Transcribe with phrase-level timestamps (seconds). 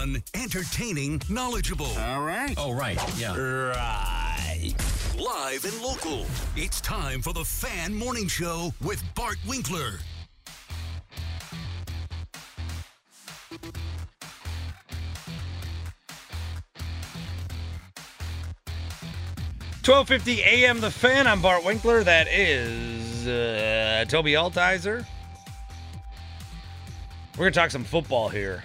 [0.00, 1.92] Fun, entertaining, knowledgeable.
[1.98, 2.56] All right.
[2.56, 2.98] All right.
[3.18, 3.36] Yeah.
[3.36, 4.72] Right.
[5.18, 6.24] Live and local.
[6.56, 9.98] It's time for the Fan Morning Show with Bart Winkler.
[19.82, 20.80] Twelve fifty a.m.
[20.80, 21.26] The Fan.
[21.26, 22.02] I'm Bart Winkler.
[22.04, 25.04] That is uh, Toby Altizer.
[27.36, 28.62] We're gonna talk some football here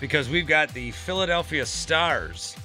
[0.00, 2.56] because we've got the Philadelphia Stars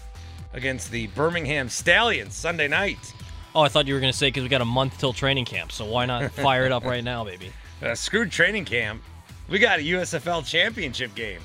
[0.53, 3.14] against the Birmingham Stallions Sunday night.
[3.53, 5.45] Oh, I thought you were going to say because we got a month till training
[5.45, 7.52] camp, so why not fire it up right now, baby?
[7.81, 9.02] Uh, screwed training camp.
[9.50, 11.41] We got a USFL championship game.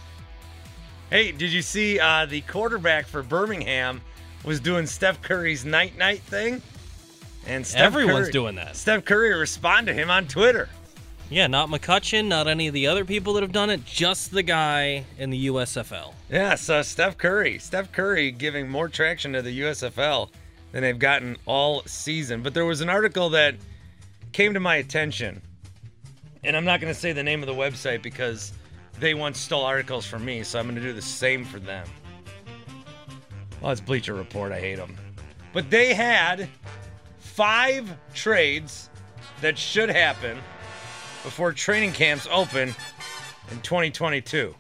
[1.11, 4.01] Hey, did you see uh, the quarterback for Birmingham
[4.45, 6.63] was doing Steph Curry's night night thing?
[7.47, 8.77] And Steph Everyone's Curry- doing that.
[8.77, 10.69] Steph Curry responded to him on Twitter.
[11.31, 14.43] Yeah, not McCutcheon, not any of the other people that have done it, just the
[14.43, 16.13] guy in the USFL.
[16.29, 20.31] Yeah, so Steph Curry, Steph Curry giving more traction to the USFL
[20.73, 22.43] than they've gotten all season.
[22.43, 23.55] But there was an article that
[24.33, 25.41] came to my attention,
[26.43, 28.53] and I'm not going to say the name of the website because
[28.99, 31.87] they once stole articles from me, so I'm going to do the same for them.
[33.61, 34.51] Well, it's Bleacher Report.
[34.51, 34.97] I hate them.
[35.53, 36.49] But they had
[37.21, 38.91] five trades
[39.43, 40.39] that should happen
[41.23, 42.75] before training camps open
[43.51, 44.55] in 2022.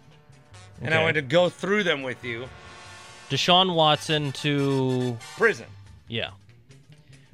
[0.82, 2.48] And I wanted to go through them with you.
[3.28, 5.16] Deshaun Watson to.
[5.36, 5.66] Prison.
[6.08, 6.30] Yeah.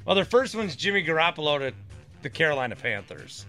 [0.04, 1.75] Well, the first one's Jimmy Garoppolo to
[2.22, 3.47] the Carolina Panthers.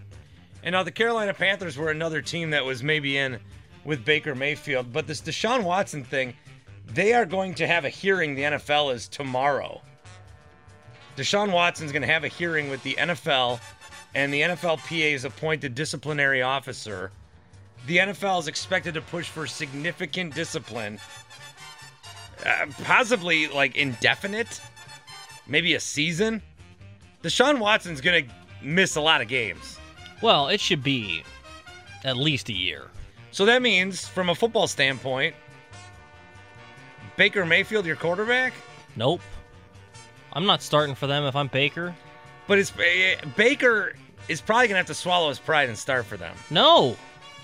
[0.62, 3.38] And now the Carolina Panthers were another team that was maybe in
[3.84, 4.92] with Baker Mayfield.
[4.92, 6.34] But this Deshaun Watson thing,
[6.86, 8.34] they are going to have a hearing.
[8.34, 9.80] The NFL is tomorrow.
[11.16, 13.60] Deshaun Watson's going to have a hearing with the NFL,
[14.14, 17.10] and the NFLPA NFLPA's appointed disciplinary officer.
[17.86, 20.98] The NFL is expected to push for significant discipline,
[22.44, 24.60] uh, possibly like indefinite,
[25.46, 26.42] maybe a season.
[27.22, 29.78] Deshaun Watson's going to miss a lot of games.
[30.20, 31.22] Well, it should be
[32.04, 32.88] at least a year.
[33.30, 35.34] So that means, from a football standpoint,
[37.16, 38.52] Baker Mayfield, your quarterback?
[38.96, 39.20] Nope.
[40.32, 41.94] I'm not starting for them if I'm Baker.
[42.48, 43.94] But it's eh, Baker
[44.26, 46.34] is probably going to have to swallow his pride and start for them.
[46.50, 46.96] No.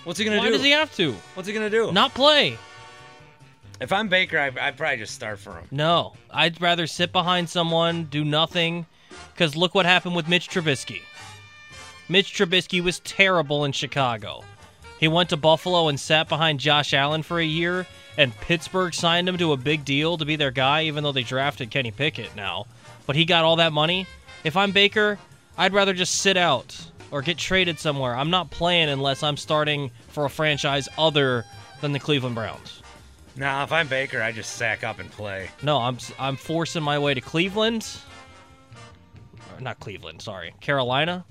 [0.03, 0.53] What's he going to Why do?
[0.53, 1.13] does he have to?
[1.35, 1.91] What's he going to do?
[1.93, 2.57] Not play.
[3.79, 5.67] If I'm Baker, I, I'd probably just start for him.
[5.71, 6.13] No.
[6.31, 8.85] I'd rather sit behind someone, do nothing,
[9.33, 11.01] because look what happened with Mitch Trubisky.
[12.07, 14.43] Mitch Trubisky was terrible in Chicago.
[14.99, 17.85] He went to Buffalo and sat behind Josh Allen for a year,
[18.17, 21.23] and Pittsburgh signed him to a big deal to be their guy, even though they
[21.23, 22.65] drafted Kenny Pickett now.
[23.05, 24.07] But he got all that money.
[24.45, 25.17] If I'm Baker,
[25.57, 26.79] I'd rather just sit out
[27.09, 28.15] or get traded somewhere.
[28.15, 31.45] I'm not playing unless I'm starting for a franchise other
[31.81, 32.83] than the Cleveland Browns.
[33.35, 35.49] Now, if I'm Baker, I just sack up and play.
[35.63, 37.87] No, I'm I'm forcing my way to Cleveland.
[39.51, 41.25] Or Not Cleveland, sorry, Carolina.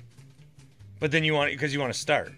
[0.99, 2.33] But then you want because you want to start.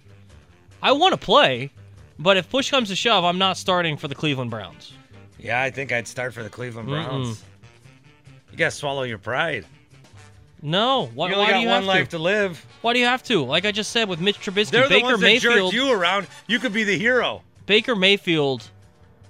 [0.83, 1.71] I want to play,
[2.19, 4.93] but if push comes to shove, I'm not starting for the Cleveland Browns.
[5.39, 7.07] Yeah, I think I'd start for the Cleveland Mm-mm.
[7.07, 7.45] Browns.
[8.53, 9.65] You got to swallow your pride.
[10.67, 12.17] No, why, you only why got do you one have life to?
[12.17, 12.67] to live.
[12.81, 13.45] Why do you have to?
[13.45, 15.73] Like I just said with Mitch Trubisky, They're the Baker ones that Mayfield.
[15.73, 16.27] jerked you around.
[16.49, 17.43] You could be the hero.
[17.67, 18.69] Baker Mayfield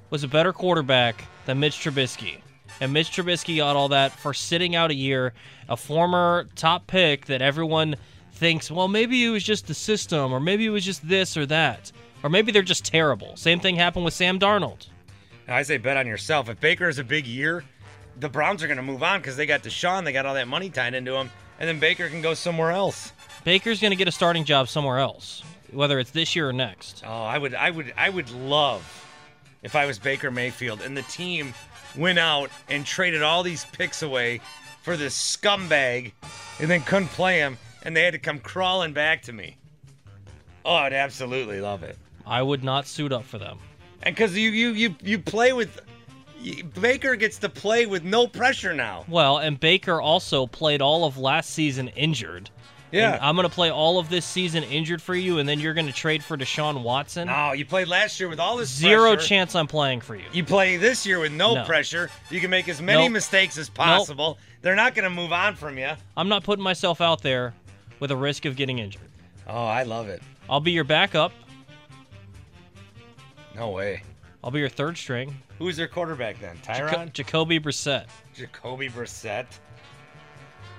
[0.08, 2.38] was a better quarterback than Mitch Trubisky.
[2.80, 5.34] And Mitch Trubisky got all that for sitting out a year,
[5.68, 7.96] a former top pick that everyone
[8.32, 11.44] thinks, well, maybe it was just the system, or maybe it was just this or
[11.46, 11.92] that,
[12.22, 13.36] or maybe they're just terrible.
[13.36, 14.86] Same thing happened with Sam Darnold.
[15.48, 16.48] I say bet on yourself.
[16.48, 17.62] If Baker has a big year,
[18.18, 20.04] the Browns are going to move on because they got Deshaun.
[20.04, 21.30] They got all that money tied into him.
[21.58, 23.12] And then Baker can go somewhere else.
[23.44, 25.42] Baker's going to get a starting job somewhere else.
[25.72, 27.02] whether it's this year or next.
[27.06, 29.04] Oh, I would, I would, I would love
[29.62, 31.54] if I was Baker Mayfield and the team
[31.96, 34.40] went out and traded all these picks away
[34.82, 36.12] for this scumbag,
[36.60, 39.56] and then couldn't play him, and they had to come crawling back to me.
[40.64, 41.98] Oh, I'd absolutely love it.
[42.24, 43.58] I would not suit up for them.
[44.04, 45.80] And because you, you, you, you play with
[46.80, 49.04] Baker gets to play with no pressure now.
[49.08, 52.50] Well, and Baker also played all of last season injured.
[52.92, 53.14] Yeah.
[53.14, 55.74] And I'm going to play all of this season injured for you, and then you're
[55.74, 57.26] going to trade for Deshaun Watson.
[57.26, 59.26] No, you played last year with all this Zero pressure.
[59.28, 60.22] chance I'm playing for you.
[60.32, 61.64] You play this year with no, No.
[61.64, 62.10] pressure.
[62.30, 63.12] You can make as many Nope.
[63.12, 64.38] mistakes as possible.
[64.62, 65.90] They're not going to move on from you.
[66.16, 67.54] I'm not putting myself out there
[67.98, 69.02] with a risk of getting injured.
[69.48, 70.22] Oh, I love it.
[70.48, 71.32] I'll be your backup.
[73.56, 74.02] No way.
[74.46, 75.36] I'll be your third string.
[75.58, 76.56] Who's their quarterback then?
[76.62, 77.12] Jaco- Tyron?
[77.12, 78.06] Jacoby Brissett.
[78.32, 79.46] Jacoby Brissett?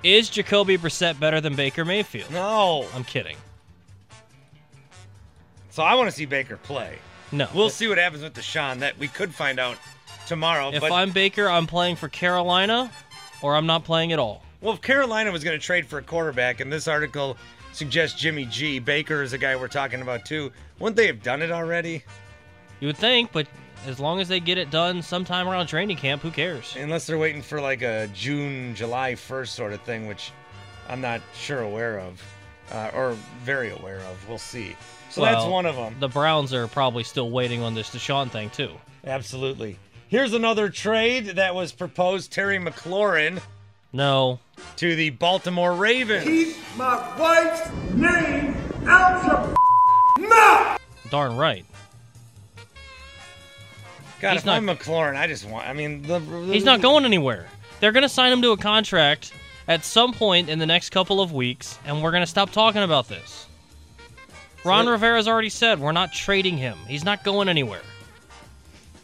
[0.03, 2.31] Is Jacoby Brissett better than Baker Mayfield?
[2.31, 2.87] No.
[2.95, 3.35] I'm kidding.
[5.69, 6.97] So I want to see Baker play.
[7.33, 7.49] No.
[7.53, 8.79] We'll see what happens with Deshaun.
[8.79, 9.75] That we could find out
[10.27, 10.71] tomorrow.
[10.71, 12.89] If but I'm Baker, I'm playing for Carolina,
[13.41, 14.43] or I'm not playing at all.
[14.61, 17.35] well, if Carolina was going to trade for a quarterback, and this article
[17.73, 20.53] suggests Jimmy G, Baker is a guy we're talking about too.
[20.79, 22.03] Wouldn't they have done it already?
[22.79, 23.47] You would think, but
[23.85, 26.75] as long as they get it done sometime around training camp, who cares?
[26.77, 30.31] Unless they're waiting for like a June, July 1st sort of thing, which
[30.89, 32.21] I'm not sure aware of,
[32.71, 34.29] uh, or very aware of.
[34.29, 34.75] We'll see.
[35.09, 35.95] So that's one of them.
[35.99, 38.71] The Browns are probably still waiting on this Deshaun thing too.
[39.05, 39.79] Absolutely.
[40.09, 43.41] Here's another trade that was proposed Terry McLaurin
[43.93, 44.39] No,
[44.77, 46.25] to the Baltimore Ravens.
[46.25, 49.55] Keep my wife's name out
[50.17, 50.79] your mouth!
[51.09, 51.65] darn right.
[54.19, 55.67] God, He's if not- I'm McLaurin, I just want.
[55.67, 57.45] I mean, the, the- He's not going anywhere.
[57.79, 59.33] They're going to sign him to a contract
[59.67, 62.81] at some point in the next couple of weeks, and we're going to stop talking
[62.81, 63.45] about this.
[64.63, 66.77] Ron that- Rivera's already said we're not trading him.
[66.87, 67.81] He's not going anywhere.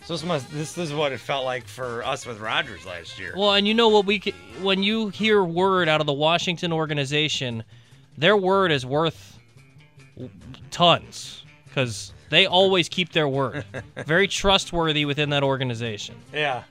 [0.05, 0.51] So this must.
[0.51, 3.33] This is what it felt like for us with Rodgers last year.
[3.37, 4.19] Well, and you know what we
[4.61, 7.63] when you hear word out of the Washington organization,
[8.17, 9.39] their word is worth
[10.71, 13.65] tons because they always keep their word.
[14.05, 16.15] Very trustworthy within that organization.
[16.33, 16.63] Yeah.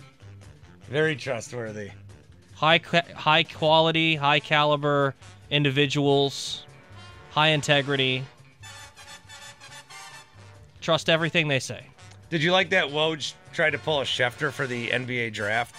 [0.88, 1.90] Very trustworthy.
[2.54, 5.14] High ca- high quality, high caliber
[5.50, 6.64] individuals,
[7.30, 8.24] high integrity.
[10.80, 11.86] Trust everything they say.
[12.30, 15.76] Did you like that Woj tried to pull a Schefter for the NBA draft?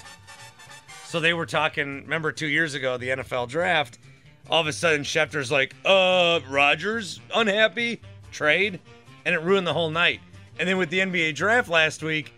[1.06, 4.00] So they were talking, remember two years ago, the NFL draft.
[4.50, 8.02] All of a sudden, Schefter's like, uh, Rodgers, unhappy,
[8.32, 8.80] trade.
[9.26, 10.20] And it ruined the whole night.
[10.60, 12.34] And then with the NBA draft last week,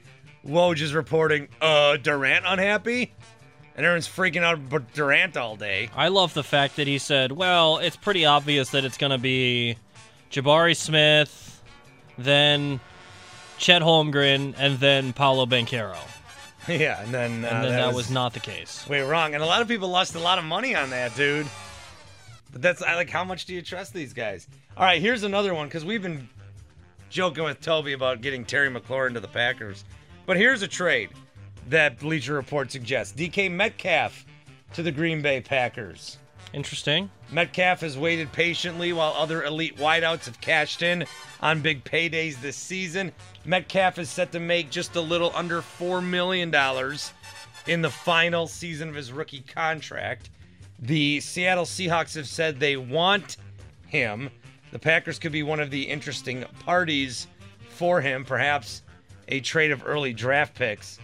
[0.45, 3.13] Woj is reporting, uh, Durant unhappy?
[3.75, 5.89] And everyone's freaking out about Durant all day.
[5.95, 9.17] I love the fact that he said, well, it's pretty obvious that it's going to
[9.17, 9.75] be
[10.31, 11.61] Jabari Smith,
[12.17, 12.79] then
[13.57, 15.97] Chet Holmgren, and then Paolo Banchero.
[16.69, 18.87] yeah, and then, uh, And then that, was, not the case.
[18.87, 19.33] way wrong.
[19.33, 21.47] And a lot of people lost a lot of money on that, dude.
[22.53, 24.47] But that's I like how much do you trust these guys?
[24.77, 26.29] All right, here's another one because we've been
[27.15, 29.85] joking with Toby about getting Terry McLaurin to the Packers.
[30.25, 31.11] But here's a trade
[31.69, 34.25] that Bleacher Report suggests: DK Metcalf
[34.73, 36.17] to the Green Bay Packers.
[36.51, 37.09] Interesting.
[37.31, 41.05] Metcalf has waited patiently while other elite wideouts have cashed in
[41.41, 43.13] on big paydays this season.
[43.45, 46.53] Metcalf is set to make just a little under $4 million
[47.67, 50.31] in the final season of his rookie contract.
[50.79, 53.37] The Seattle Seahawks have said they want
[53.87, 54.29] him.
[54.75, 57.27] The Packers could be one of the interesting parties
[57.69, 58.83] for him, perhaps
[59.29, 60.99] a trade of early draft picks.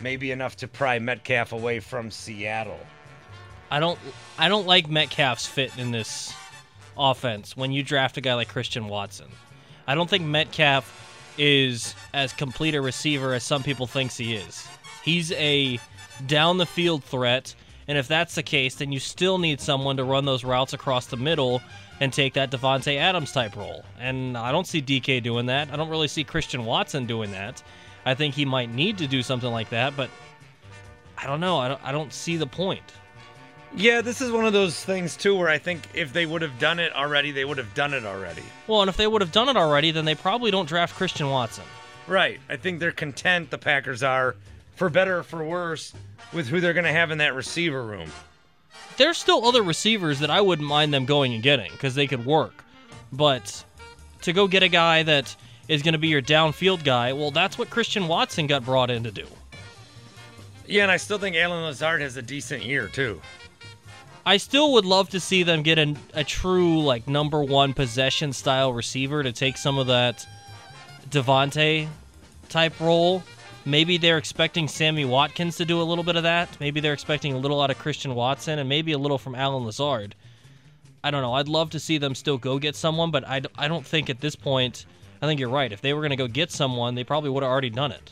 [0.00, 2.80] Maybe enough to pry Metcalf away from Seattle.
[3.70, 3.98] I don't
[4.38, 6.32] I don't like Metcalf's fit in this
[6.96, 9.28] offense when you draft a guy like Christian Watson.
[9.86, 14.66] I don't think Metcalf is as complete a receiver as some people thinks he is.
[15.04, 15.78] He's a
[16.26, 17.54] down the field threat,
[17.88, 21.04] and if that's the case, then you still need someone to run those routes across
[21.04, 21.60] the middle
[22.00, 23.84] and take that Davante Adams type role.
[23.98, 25.70] And I don't see DK doing that.
[25.70, 27.62] I don't really see Christian Watson doing that.
[28.04, 30.08] I think he might need to do something like that, but
[31.18, 31.58] I don't know.
[31.58, 32.92] I don't, I don't see the point.
[33.76, 36.58] Yeah, this is one of those things too where I think if they would have
[36.58, 38.42] done it already, they would have done it already.
[38.66, 41.28] Well, and if they would have done it already, then they probably don't draft Christian
[41.28, 41.64] Watson.
[42.08, 42.40] Right.
[42.48, 44.34] I think they're content the Packers are
[44.74, 45.92] for better or for worse
[46.32, 48.10] with who they're going to have in that receiver room.
[49.00, 52.26] There's still other receivers that I wouldn't mind them going and getting because they could
[52.26, 52.62] work.
[53.10, 53.64] But
[54.20, 55.34] to go get a guy that
[55.68, 59.04] is going to be your downfield guy, well, that's what Christian Watson got brought in
[59.04, 59.26] to do.
[60.66, 63.22] Yeah, and I still think Allen Lazard has a decent year too.
[64.26, 68.34] I still would love to see them get a, a true like number one possession
[68.34, 70.26] style receiver to take some of that
[71.08, 71.88] Davante
[72.50, 73.22] type role.
[73.64, 76.48] Maybe they're expecting Sammy Watkins to do a little bit of that.
[76.60, 79.64] Maybe they're expecting a little out of Christian Watson and maybe a little from Allen
[79.64, 80.14] Lazard.
[81.04, 81.34] I don't know.
[81.34, 84.20] I'd love to see them still go get someone, but I, I don't think at
[84.20, 84.86] this point,
[85.20, 85.72] I think you're right.
[85.72, 88.10] If they were going to go get someone, they probably would have already done it.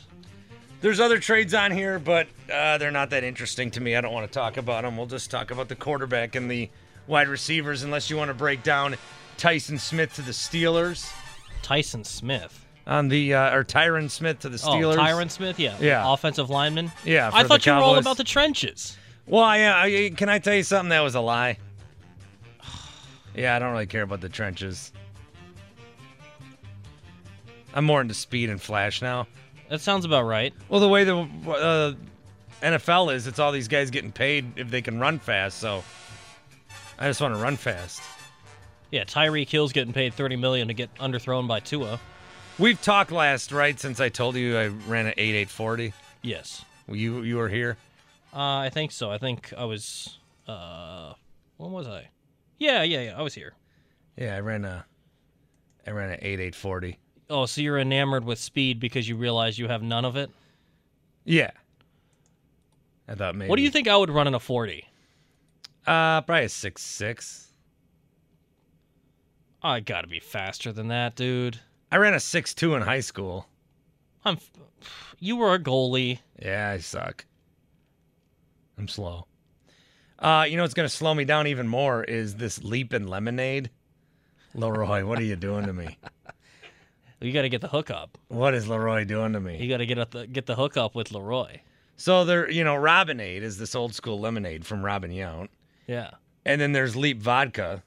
[0.81, 3.95] There's other trades on here, but uh, they're not that interesting to me.
[3.95, 4.97] I don't want to talk about them.
[4.97, 6.69] We'll just talk about the quarterback and the
[7.05, 8.95] wide receivers, unless you want to break down
[9.37, 11.11] Tyson Smith to the Steelers
[11.61, 12.65] Tyson Smith.
[12.89, 14.95] On the uh, or Tyron Smith to the Steelers.
[14.95, 15.77] Oh, Tyron Smith, yeah.
[15.79, 16.11] Yeah.
[16.11, 16.91] Offensive lineman.
[17.05, 18.97] Yeah, I thought you were all about the trenches.
[19.27, 21.57] Well, I, I, can I tell you something that was a lie?
[23.35, 24.91] Yeah, I don't really care about the trenches.
[27.75, 29.27] I'm more into speed and flash now.
[29.69, 30.51] That sounds about right.
[30.67, 31.93] Well, the way the uh,
[32.61, 35.59] NFL is, it's all these guys getting paid if they can run fast.
[35.59, 35.83] So
[36.97, 38.01] I just want to run fast.
[38.91, 41.99] Yeah, Tyreek Hill's getting paid thirty million to get underthrown by Tua.
[42.59, 43.79] We've talked last, right?
[43.79, 45.93] Since I told you I ran an eight eight forty.
[46.21, 47.77] Yes, You you were here.
[48.33, 49.09] uh, I think so.
[49.09, 50.17] I think I was.
[50.47, 51.13] Uh,
[51.57, 52.09] when was I?
[52.57, 53.17] Yeah, yeah, yeah.
[53.17, 53.53] I was here.
[54.17, 54.85] Yeah, I ran a
[55.87, 56.99] I ran an eight eight forty.
[57.29, 60.29] Oh, so you're enamored with speed because you realize you have none of it.
[61.23, 61.51] Yeah.
[63.07, 63.49] I thought maybe.
[63.49, 64.85] What do you think I would run in a forty?
[65.87, 67.53] Uh, probably a six six.
[69.63, 71.59] I gotta be faster than that, dude.
[71.91, 73.47] I ran a six two in high school.
[74.25, 74.37] I'm.
[75.19, 76.19] You were a goalie.
[76.41, 77.25] Yeah, I suck.
[78.77, 79.25] I'm slow.
[80.17, 83.69] Uh, you know what's gonna slow me down even more is this leap in lemonade.
[84.53, 85.97] Leroy, what are you doing to me?
[87.21, 88.17] You got to get the hookup.
[88.29, 89.57] What is Leroy doing to me?
[89.61, 91.57] You got to get the get the hookup with Leroy.
[91.97, 95.49] So there, you know, Robinade is this old school lemonade from Robin Yount,
[95.85, 96.11] Yeah.
[96.45, 97.83] and then there's Leap Vodka,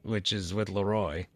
[0.00, 1.26] which is with Leroy,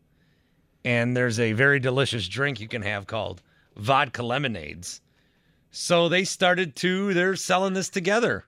[0.84, 3.42] and there's a very delicious drink you can have called
[3.76, 5.00] vodka lemonades.
[5.70, 8.44] So they started to they're selling this together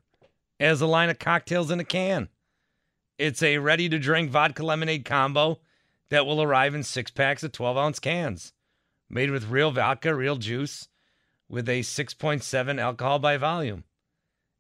[0.59, 2.29] as a line of cocktails in a can.
[3.19, 5.61] It's a ready to drink vodka lemonade combo
[6.09, 8.53] that will arrive in six packs of 12 ounce cans,
[9.09, 10.89] made with real vodka, real juice,
[11.49, 13.85] with a 6.7 alcohol by volume.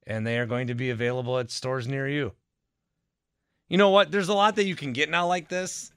[0.07, 2.33] And they are going to be available at stores near you.
[3.69, 4.11] You know what?
[4.11, 5.93] There's a lot that you can get now like this.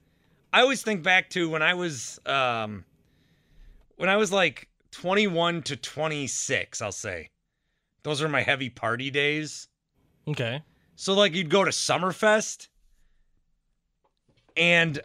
[0.54, 2.84] I always think back to when I was um
[3.96, 7.30] when I was like 21 to 26, I'll say.
[8.04, 9.66] Those are my heavy party days.
[10.28, 10.62] Okay.
[10.94, 12.68] So like you'd go to Summerfest
[14.56, 15.00] and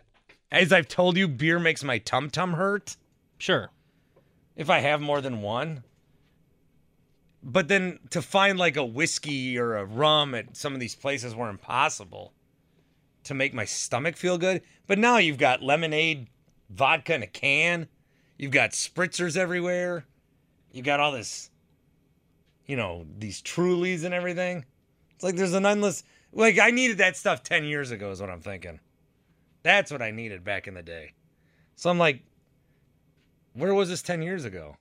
[0.52, 2.96] as I've told you, beer makes my tum tum hurt
[3.40, 3.72] Sure.
[4.56, 5.84] if I have more than one.
[7.42, 11.34] But then to find like a whiskey or a rum at some of these places
[11.34, 12.34] were impossible
[13.30, 14.62] to make my stomach feel good.
[14.86, 16.28] But now you've got lemonade,
[16.70, 17.88] vodka in a can.
[18.38, 20.06] You've got spritzers everywhere.
[20.72, 21.50] You got all this,
[22.66, 24.66] you know, these Trulies and everything.
[25.16, 26.04] It's like there's an endless.
[26.34, 28.12] Like I needed that stuff ten years ago.
[28.12, 28.80] Is what I'm thinking.
[29.64, 31.14] That's what I needed back in the day.
[31.76, 32.24] So I'm like,
[33.54, 34.78] where was this 10 years ago?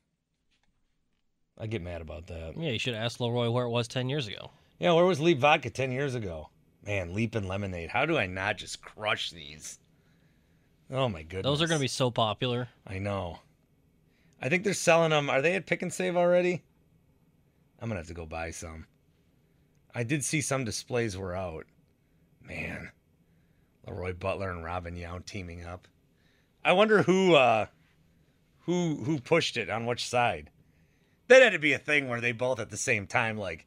[1.59, 2.55] I get mad about that.
[2.57, 4.51] Yeah, you should have asked Leroy where it was 10 years ago.
[4.79, 6.51] Yeah, where was Leap Vodka 10 years ago?
[6.89, 7.91] Man, Leap and Lemonade.
[7.91, 9.79] How do I not just crush these?
[10.91, 11.45] Oh my goodness.
[11.45, 12.71] Those are going to be so popular.
[12.87, 13.41] I know.
[14.41, 15.29] I think they're selling them.
[15.29, 16.63] Are they at Pick and Save already?
[17.79, 18.87] I'm going to have to go buy some.
[19.95, 21.67] I did see some displays were out.
[22.43, 22.91] Man.
[23.87, 25.89] Leroy Butler and Robin Yount teaming up.
[26.65, 27.67] I wonder who uh
[28.61, 30.49] who who pushed it on which side.
[31.27, 33.67] That had to be a thing where they both at the same time like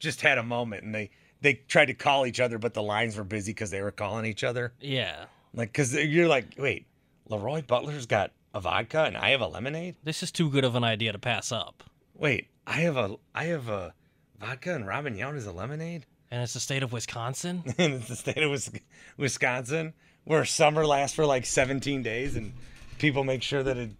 [0.00, 1.10] just had a moment and they
[1.40, 4.24] they tried to call each other but the lines were busy cuz they were calling
[4.24, 4.72] each other.
[4.80, 5.26] Yeah.
[5.54, 6.86] Like cuz you're like, "Wait,
[7.26, 10.74] Leroy Butler's got a vodka and I have a lemonade?" This is too good of
[10.74, 11.84] an idea to pass up.
[12.14, 13.94] Wait, I have a I have a
[14.38, 16.06] vodka and Robin Yount is a lemonade?
[16.30, 17.62] And it's the state of Wisconsin?
[17.78, 18.70] and it's the state of Wis-
[19.16, 22.52] Wisconsin where summer lasts for like 17 days and
[22.98, 23.90] people make sure that it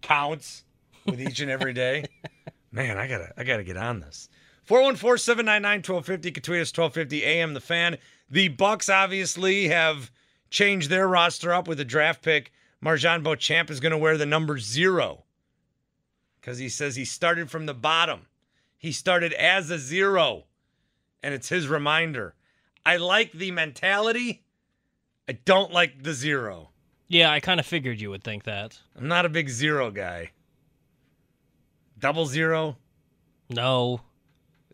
[0.00, 0.64] counts
[1.06, 2.04] with each and every day.
[2.72, 4.28] Man, I gotta I gotta get on this.
[4.72, 7.98] 414-799-1250, Katwia's 1250 AM the fan.
[8.30, 10.10] The Bucks obviously have
[10.48, 12.52] changed their roster up with a draft pick.
[12.82, 15.24] MarJon Beauchamp is gonna wear the number zero.
[16.40, 18.28] Because he says he started from the bottom.
[18.78, 20.44] He started as a zero
[21.22, 22.34] and it's his reminder.
[22.86, 24.42] I like the mentality.
[25.28, 26.70] I don't like the zero.
[27.08, 28.80] Yeah, I kind of figured you would think that.
[28.96, 30.30] I'm not a big zero guy.
[31.98, 32.78] Double zero,
[33.50, 34.00] No.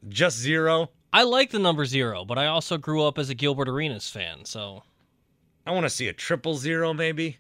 [0.09, 0.91] Just zero.
[1.13, 4.45] I like the number zero, but I also grew up as a Gilbert Arenas fan,
[4.45, 4.83] so
[5.67, 7.39] I want to see a triple zero, maybe.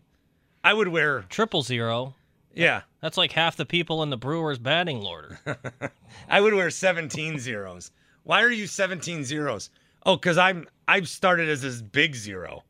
[0.64, 2.14] I would wear, triple zero.
[2.54, 5.38] yeah, That's like half the people in the Brewers batting order.
[6.28, 7.90] I would wear 17 zeros.
[8.24, 9.70] Why are you 17 zeros?
[10.04, 12.64] Oh, because I'm I've started as this big zero.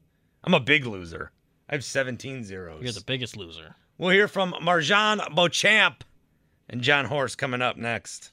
[0.45, 1.31] I'm a big loser.
[1.69, 2.83] I have 17 zeros.
[2.83, 3.77] You're the biggest loser.
[3.99, 6.05] We'll hear from MarJon Beauchamp
[6.69, 8.33] and Jon Horst coming up next.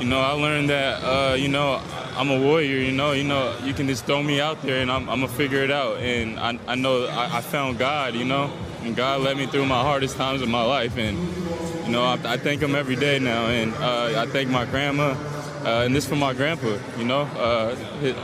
[0.00, 1.80] You know, I learned that, uh, you know,
[2.16, 4.90] I'm a warrior, you know, you know, you can just throw me out there and
[4.90, 5.96] I'm, I'm gonna figure it out.
[6.00, 8.52] And I, I know I, I found God, you know,
[8.82, 10.98] and God led me through my hardest times of my life.
[10.98, 11.16] And,
[11.86, 13.46] you know, I, I thank him every day now.
[13.46, 15.14] And uh, I thank my grandma,
[15.64, 17.22] uh, and this for my grandpa, you know.
[17.22, 17.74] Uh,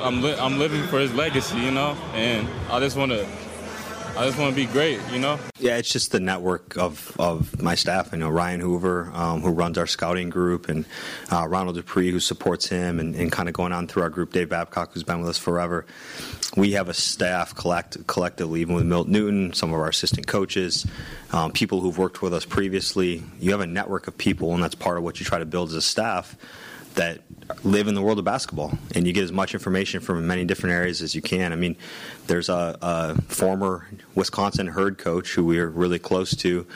[0.03, 3.27] I'm, li- I'm living for his legacy, you know, and I just wanna,
[4.15, 5.39] I just wanna be great, you know.
[5.59, 8.13] Yeah, it's just the network of, of my staff.
[8.13, 10.85] You know, Ryan Hoover, um, who runs our scouting group, and
[11.33, 14.33] uh, Ronald Dupree, who supports him, and, and kind of going on through our group,
[14.33, 15.87] Dave Babcock, who's been with us forever.
[16.57, 20.87] We have a staff collect, collectively, even with Milt Newton, some of our assistant coaches,
[21.33, 23.23] um, people who've worked with us previously.
[23.41, 25.71] You have a network of people, and that's part of what you try to build
[25.71, 26.37] as a staff
[26.95, 27.21] that
[27.65, 30.75] live in the world of basketball, and you get as much information from many different
[30.75, 31.53] areas as you can.
[31.53, 31.77] I mean,
[32.27, 36.67] there's a, a former Wisconsin herd coach who we're really close to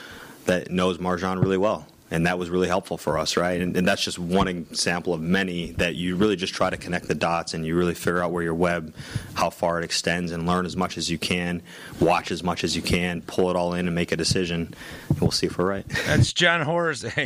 [0.45, 1.87] that knows MarJon really well.
[2.09, 3.59] And that was really helpful for us, right?
[3.59, 7.09] And, and that's just one example of many that you really just try to connect
[7.09, 8.95] the dots and you really figure out where your web,
[9.33, 11.61] how far it extends, and learn as much as you can,
[11.99, 14.73] watch as much as you can, pull it all in, and make a decision.
[15.09, 15.85] And we'll see if we're right.
[16.05, 17.03] That's Jon Horst.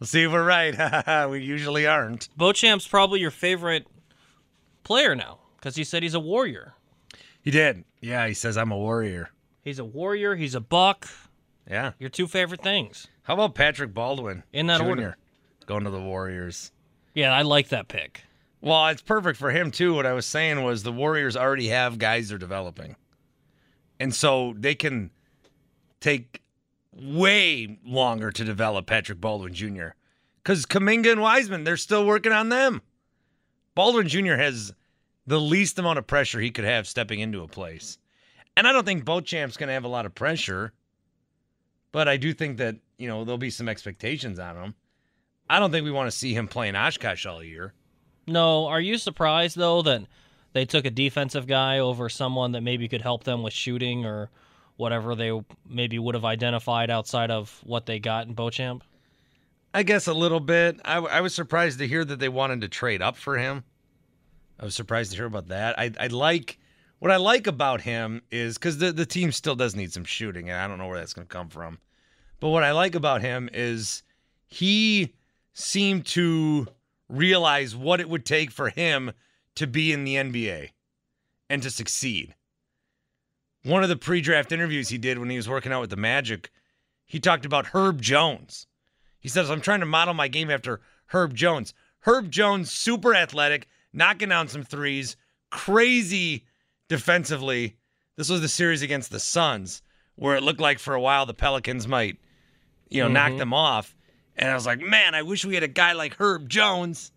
[0.00, 1.28] We'll see if we're right.
[1.30, 2.30] we usually aren't.
[2.36, 3.86] Beauchamp's probably your favorite
[4.82, 6.74] player now because he said he's a warrior.
[7.42, 7.84] He did.
[8.00, 9.30] Yeah, he says I'm a warrior.
[9.62, 10.36] He's a warrior.
[10.36, 11.06] He's a buck.
[11.68, 11.92] Yeah.
[11.98, 13.08] Your two favorite things.
[13.22, 14.42] How about Patrick Baldwin?
[14.52, 15.16] In that Jr., order.
[15.66, 16.72] Going to the Warriors.
[17.14, 18.24] Yeah, I like that pick.
[18.62, 19.94] Well, it's perfect for him too.
[19.94, 22.96] What I was saying was the Warriors already have guys they're developing.
[24.00, 25.10] And so they can
[26.00, 26.42] take
[26.92, 29.88] way longer to develop Patrick Baldwin Jr.
[30.42, 32.82] Because Kuminga and Wiseman, they're still working on them.
[33.74, 34.34] Baldwin Jr.
[34.34, 34.72] has
[35.26, 37.98] the least amount of pressure he could have stepping into a place.
[38.56, 40.72] And I don't think Beauchamp's going to have a lot of pressure,
[41.92, 44.74] but I do think that, you know, there'll be some expectations on him.
[45.48, 47.72] I don't think we want to see him playing Oshkosh all year.
[48.26, 50.02] No, are you surprised though that
[50.52, 54.30] they took a defensive guy over someone that maybe could help them with shooting or
[54.80, 55.38] whatever they
[55.68, 58.82] maybe would have identified outside of what they got in Beauchamp?
[59.72, 60.80] I guess a little bit.
[60.84, 63.62] I, I was surprised to hear that they wanted to trade up for him.
[64.58, 65.78] I was surprised to hear about that.
[65.78, 66.58] I, I like
[66.98, 70.50] what I like about him is because the, the team still does need some shooting,
[70.50, 71.78] and I don't know where that's going to come from.
[72.40, 74.02] But what I like about him is
[74.46, 75.14] he
[75.52, 76.66] seemed to
[77.08, 79.12] realize what it would take for him
[79.54, 80.70] to be in the NBA
[81.48, 82.34] and to succeed.
[83.62, 85.96] One of the pre draft interviews he did when he was working out with the
[85.96, 86.50] Magic,
[87.06, 88.66] he talked about Herb Jones.
[89.18, 91.74] He says, I'm trying to model my game after Herb Jones.
[92.00, 95.16] Herb Jones, super athletic, knocking down some threes,
[95.50, 96.46] crazy
[96.88, 97.76] defensively.
[98.16, 99.82] This was the series against the Suns,
[100.16, 102.16] where it looked like for a while the Pelicans might,
[102.88, 103.38] you know, knock mm-hmm.
[103.38, 103.94] them off.
[104.36, 107.12] And I was like, man, I wish we had a guy like Herb Jones.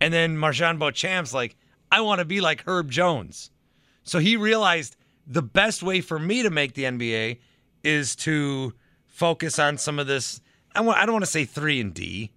[0.00, 1.56] And then MarJon Beauchamp's like,
[1.92, 3.50] I want to be like Herb Jones.
[4.04, 7.38] So he realized the best way for me to make the NBA
[7.82, 8.72] is to
[9.06, 10.40] focus on some of this.
[10.74, 12.30] I, want, I don't want to say 3 and D.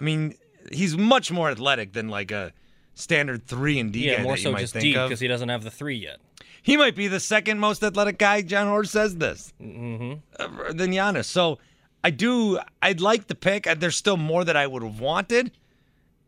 [0.00, 0.34] I mean,
[0.72, 2.52] he's much more athletic than like a
[2.94, 5.08] standard 3 and D yeah, guy more so might just think D of.
[5.08, 6.18] because he doesn't have the three yet.
[6.62, 8.40] He might be the second most athletic guy.
[8.42, 10.14] Jon Horst says this Mm-hmm.
[10.40, 11.26] uh, than Giannis.
[11.26, 11.58] So
[12.02, 12.58] I do.
[12.82, 13.66] I'd like the pick.
[13.66, 15.52] Uh, There's still more that I would have wanted,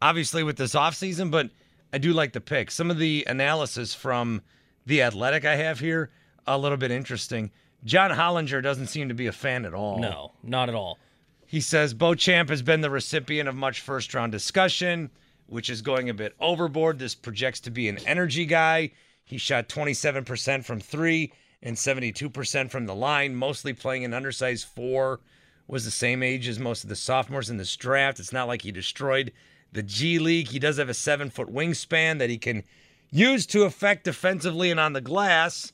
[0.03, 1.51] obviously with this offseason, but
[1.93, 2.71] I do like the pick.
[2.71, 4.43] Some of the analysis from
[4.87, 6.11] the Athletic I have here
[6.47, 7.51] a little bit interesting.
[7.85, 9.99] John Hollinger doesn't seem to be a fan at all.
[9.99, 10.99] No, not at all.
[11.47, 15.11] He says Beauchamp has been the recipient of much first round discussion,
[15.47, 16.99] which is going a bit overboard.
[16.99, 18.91] This projects to be an energy guy.
[19.25, 25.21] He shot 27% from three and 72% from the line, mostly playing an undersized four.
[25.69, 28.21] Was the same age as most of the sophomores in this draft.
[28.21, 29.33] It's not like he destroyed
[29.73, 30.49] the G League.
[30.49, 32.63] He does have a seven foot wingspan that he can
[33.11, 35.73] use to affect defensively and on the glass.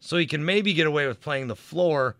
[0.00, 2.16] So he can maybe get away with playing the floor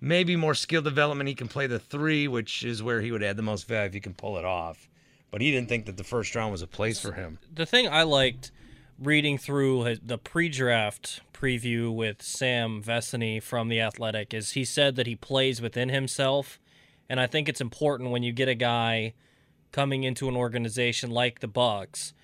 [0.00, 1.28] maybe more skill development.
[1.28, 3.94] He can play the three, which is where he would add the most value if
[3.94, 4.88] he can pull it off.
[5.30, 7.38] But he didn't think that the first round was a place for him.
[7.52, 8.50] The thing I liked
[8.98, 15.06] reading through the pre-draft preview with Sam Vecenie from the Athletic is he said that
[15.06, 16.58] he plays within himself,
[17.08, 19.14] and I think it's important when you get a guy
[19.70, 22.14] coming into an organization like the Bucks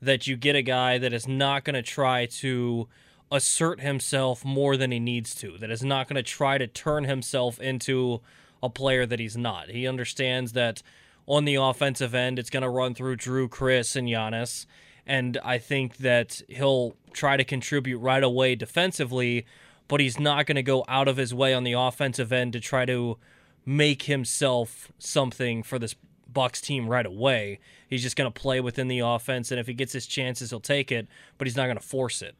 [0.00, 2.88] that you get a guy that is not going to try to
[3.30, 7.04] assert himself more than he needs to, that is not going to try to turn
[7.04, 8.20] himself into
[8.62, 9.70] a player that he's not.
[9.70, 10.82] He understands that
[11.26, 14.66] on the offensive end, it's going to run through Jrue, Khris, and Giannis.
[15.06, 19.46] And I think that he'll try to contribute right away defensively,
[19.88, 22.60] but he's not going to go out of his way on the offensive end to
[22.60, 23.18] try to
[23.64, 25.94] make himself something for this
[26.38, 27.58] Bucks team right away.
[27.90, 30.60] He's just going to play within the offense, and if he gets his chances, he'll
[30.60, 32.36] take it, but he's not going to force it.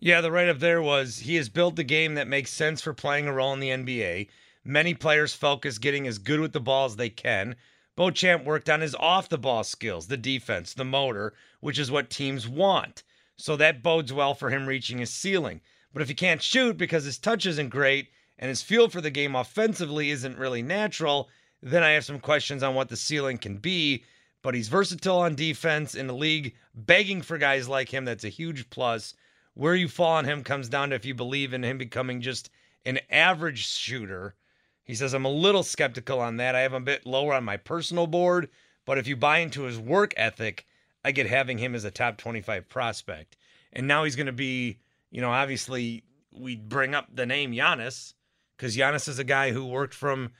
[0.00, 2.92] Yeah, the write up there was he has built a game that makes sense for
[2.92, 4.26] playing a role in the NBA.
[4.64, 7.54] Many players focus getting as good with the ball as they can.
[7.94, 12.10] Beauchamp worked on his off the ball skills, the defense, the motor, which is what
[12.10, 13.04] teams want.
[13.36, 15.60] So that bodes well for him reaching his ceiling.
[15.92, 18.08] But if he can't shoot because his touch isn't great
[18.40, 21.28] and his feel for the game offensively isn't really natural,
[21.72, 24.04] then I have some questions on what the ceiling can be.
[24.42, 28.04] But he's versatile on defense in the league, begging for guys like him.
[28.04, 29.14] That's a huge plus.
[29.54, 32.50] Where you fall on him comes down to if you believe in him becoming just
[32.84, 34.36] an average shooter.
[34.84, 36.54] He says, I'm a little skeptical on that.
[36.54, 38.48] I have a bit lower on my personal board,
[38.84, 40.64] but if you buy into his work ethic,
[41.04, 43.36] I get having him as a top 25 prospect.
[43.72, 44.78] And now he's going to be,
[45.10, 48.14] you know, obviously we bring up the name Giannis
[48.56, 50.30] because Giannis is a guy who worked from,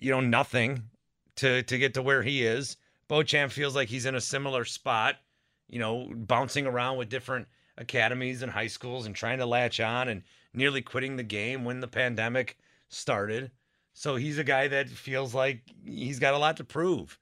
[0.00, 0.84] you know, nothing
[1.36, 2.76] to to get to where he is.
[3.08, 5.16] Beauchamp feels like he's in a similar spot,
[5.68, 10.08] you know, bouncing around with different academies and high schools and trying to latch on
[10.08, 10.22] and
[10.54, 12.56] nearly quitting the game when the pandemic
[12.88, 13.50] started.
[13.92, 17.18] So he's a guy that feels like he's got a lot to prove.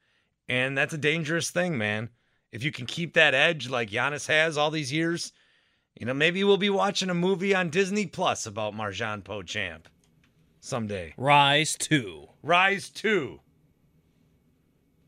[0.49, 2.11] And that's a dangerous thing, man.
[2.53, 5.33] If you can keep that edge like Giannis has all these years,
[5.99, 9.89] you know, maybe we'll be watching a movie on Disney Plus about MarJon Beauchamp
[10.61, 11.15] someday.
[11.17, 12.27] Rise 2.
[12.43, 13.41] Rise 2.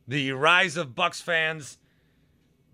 [0.09, 1.79] The rise of Bucks fans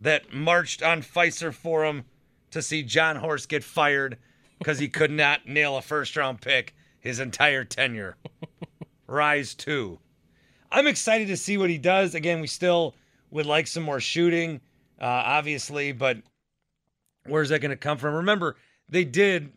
[0.01, 2.05] that marched on Fiserv Forum
[2.51, 4.19] to see Jon Horst get fired
[4.59, 8.17] because he could not nail a first round pick his entire tenure.
[9.07, 9.99] Rise 2.
[10.73, 12.15] I'm excited to see what he does.
[12.15, 12.95] Again, we still
[13.31, 14.61] would like some more shooting,
[15.01, 16.19] uh, obviously, but
[17.27, 18.15] where's that going to come from?
[18.15, 18.57] Remember,
[18.89, 19.53] they did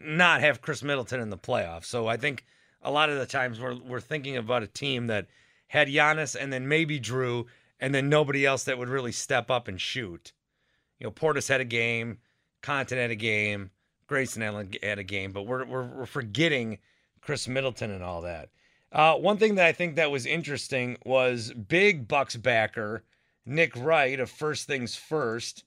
[0.00, 1.84] not have Khris Middleton in the playoffs.
[1.84, 2.44] So I think
[2.84, 5.26] a lot of the times we're, we're thinking about a team that
[5.68, 7.46] had Giannis and then maybe Jrue
[7.80, 10.32] and then nobody else that would really step up and shoot.
[10.98, 12.18] You know, Portis had a game,
[12.62, 13.70] Connaughton had a game,
[14.06, 16.78] Grayson Allen had a game, but we're, we're, we're forgetting
[17.20, 18.50] Khris Middleton and all that.
[18.92, 23.02] Uh, one thing that I think that was interesting was big Bucks backer
[23.46, 25.64] Nick Wright of First Things First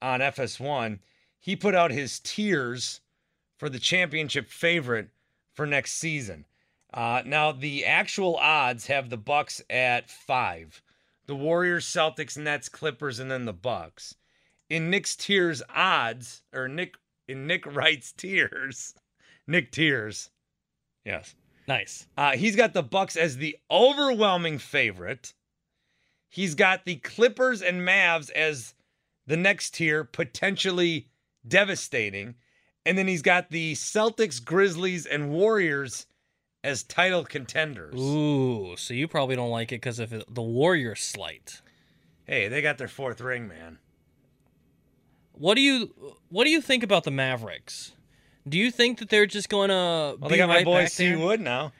[0.00, 1.00] on FS1.
[1.40, 3.00] He put out his tiers
[3.58, 5.08] for the championship favorite
[5.52, 6.44] for next season.
[6.92, 10.82] Uh, now the actual odds have the Bucks at five,
[11.26, 14.14] the Warriors, Celtics, Nets, Clippers, and then the Bucks.
[14.70, 16.96] In Nick's tiers odds, or Nick
[17.26, 18.94] in Nick Wright's tiers,
[19.46, 20.30] Nick tiers,
[21.04, 21.34] yes,
[21.66, 22.06] Nice.
[22.16, 25.34] uh, he's got the Bucks as the overwhelming favorite.
[26.30, 28.74] He's got the Clippers and Mavs as
[29.26, 31.08] the next tier, potentially
[31.46, 32.34] devastating.
[32.86, 36.06] And then he's got the Celtics, Grizzlies, and Warriors
[36.68, 37.98] as title contenders.
[37.98, 41.60] Ooh, so you probably don't like it because of the Warriors slight.
[42.26, 43.78] Hey, they got their fourth ring, man.
[45.32, 47.92] What do you What do you think about the Mavericks?
[48.46, 51.08] Do you think that they're just going to Well, they got right my boy C
[51.08, 51.18] there?
[51.18, 51.72] Wood now.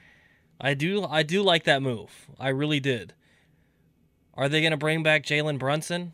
[0.59, 1.05] I do.
[1.05, 2.09] I do like that move.
[2.39, 3.13] I really did.
[4.33, 6.13] Are they going to bring back Jalen Brunson?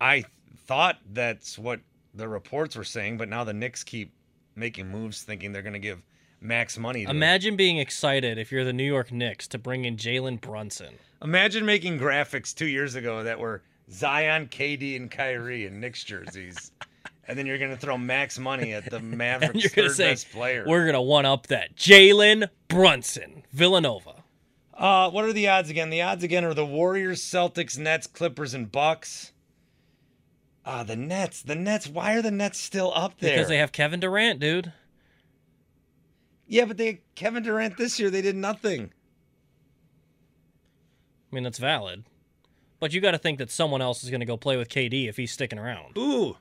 [0.00, 0.24] I
[0.66, 1.80] thought that's what
[2.14, 4.12] the reports were saying, but now the Knicks keep
[4.54, 6.02] making moves, thinking they're going to give
[6.42, 7.04] max money.
[7.04, 10.94] Imagine being excited if you're the New York Knicks to bring in Jalen Brunson.
[11.22, 16.72] Imagine making graphics two years ago that were Zion, KD, and Kyrie in Knicks jerseys,
[17.28, 20.64] and then you're going to throw max money at the Mavericks' third say, best player.
[20.66, 21.76] we're going to one up that.
[21.76, 24.24] Jalen Brunson, Villanova.
[24.74, 25.90] Uh, what are the odds again?
[25.90, 29.32] The odds again are the Warriors, Celtics, Nets, Clippers, and Bucks.
[30.64, 31.42] Ah, the Nets.
[31.42, 31.86] The Nets.
[31.86, 33.36] Why are the Nets still up there?
[33.36, 34.72] Because they have Kevin Durant, dude.
[36.52, 38.10] Yeah, but they Kevin Durant this year.
[38.10, 38.92] They did nothing.
[41.30, 42.04] I mean, that's valid.
[42.78, 45.08] But you got to think that someone else is going to go play with KD
[45.08, 45.96] if he's sticking around.
[45.96, 46.36] Ooh,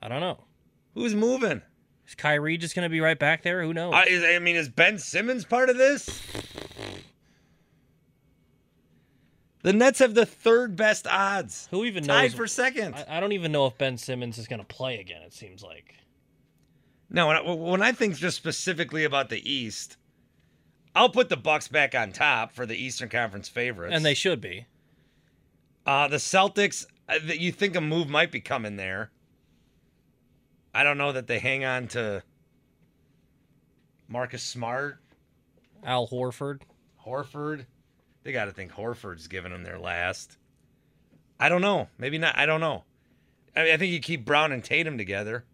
[0.00, 0.44] I don't know.
[0.94, 1.60] who's moving?
[2.08, 3.62] Is Kyrie just going to be right back there?
[3.62, 3.92] Who knows?
[3.92, 6.22] I, is- I mean, is Ben Simmons part of this?
[9.62, 11.68] The Nets have the third best odds.
[11.70, 12.34] Who even Tied knows?
[12.34, 12.94] for second.
[12.94, 15.20] I, I don't even know if Ben Simmons is going to play again.
[15.20, 15.96] It seems like.
[17.10, 19.96] No, when I, when I think just specifically about the East,
[20.94, 23.94] I'll put the Bucks back on top for the Eastern Conference favorites.
[23.94, 24.66] And they should be.
[25.84, 29.10] Uh, the Celtics, uh, that you think a move might be coming there.
[30.72, 32.22] I don't know that they hang on to
[34.08, 34.98] Marcus Smart,
[35.84, 36.62] Al Horford.
[37.04, 37.66] Horford.
[38.22, 40.36] They got to think Horford's giving them their last.
[41.40, 41.88] I don't know.
[41.98, 42.36] Maybe not.
[42.36, 42.84] I don't know.
[43.56, 45.44] I mean, I think you keep Brown and Tatum together.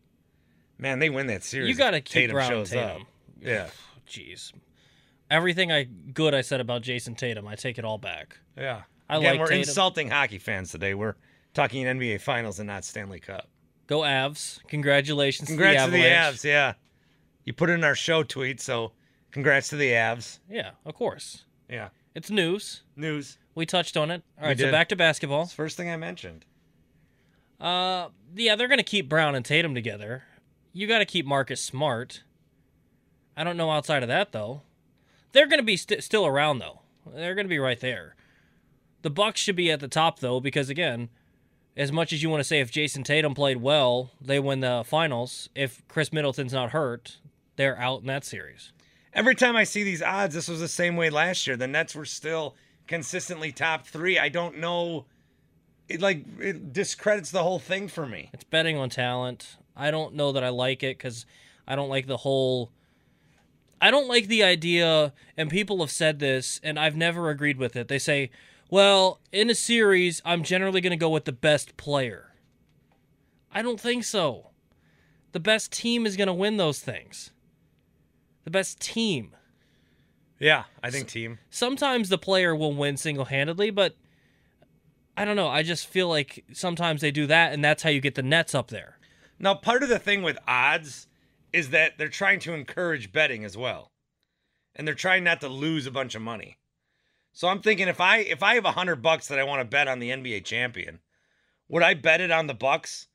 [0.79, 1.69] Man, they win that series.
[1.69, 3.03] You got to keep Tatum Brown shows Tatum.
[3.03, 3.07] up.
[3.41, 3.69] Yeah.
[4.09, 4.53] Jeez.
[5.31, 8.39] Everything I good I said about Jayson Tatum, I take it all back.
[8.57, 8.83] Yeah.
[9.09, 9.61] I Again, like we're Tatum.
[9.69, 10.95] insulting hockey fans today.
[10.95, 11.15] We're
[11.55, 13.49] talking NBA Finals and not Stanley Cup.
[13.87, 14.61] Go Avs.
[14.69, 16.45] Congratulations Congrats to to the the Avs.
[16.45, 16.75] Yeah.
[17.45, 18.93] You put it in our show tweet, so
[19.31, 20.41] congrats to the Avs.
[20.51, 21.45] Yeah, of course.
[21.71, 21.89] Yeah.
[22.15, 22.83] It's news.
[22.97, 23.39] News.
[23.55, 24.23] We touched on it.
[24.39, 25.43] All We right, so back to basketball.
[25.43, 26.45] It's the first thing I mentioned.
[27.61, 30.25] Uh, yeah, they're gonna keep Brown and Tatum together.
[30.77, 32.23] You got to keep Marcus Smart.
[33.35, 34.61] I don't know outside of that though.
[35.33, 36.83] They're gonna be st- still around though.
[37.07, 38.15] They're gonna be right there.
[39.01, 41.09] The Bucks should be at the top though, because again,
[41.79, 44.83] as much as you want to say if Jayson Tatum played well, they win the
[44.87, 45.49] finals.
[45.55, 47.21] If Khris Middleton's not hurt,
[47.57, 48.73] they're out in that series.
[49.15, 51.57] Every time I see these odds, this was the same way last year.
[51.57, 52.55] The Nets were still
[52.87, 54.19] consistently top three.
[54.19, 55.07] I don't know.
[55.89, 58.29] It like it discredits the whole thing for me.
[58.35, 59.57] It's betting on talent.
[59.77, 61.27] I don't know that I like it because
[61.67, 62.71] I don't like the whole.
[63.81, 67.77] I don't like the idea, and people have said this, and I've never agreed with
[67.77, 67.89] it.
[67.89, 68.31] They say,
[68.71, 72.33] well, in a series, I'm generally going to go with the best player.
[73.53, 74.51] I don't think so.
[75.33, 77.33] The best team is going to win those things.
[78.45, 79.37] The best team.
[80.39, 81.39] Yeah, I think team.
[81.51, 83.95] Sometimes the player will win single handedly, but
[85.17, 85.49] I don't know.
[85.49, 88.55] I just feel like sometimes they do that, and that's how you get the Nets
[88.55, 88.96] up there.
[89.39, 91.07] Now, part of the thing with odds
[91.53, 93.93] is that they're trying to encourage betting as well.
[94.75, 96.59] And they're trying not to lose a bunch of money.
[97.33, 99.65] So I'm thinking if I if I have a hundred bucks that I want to
[99.65, 101.01] bet on the NBA champion,
[101.69, 103.09] would I bet it on the Bucks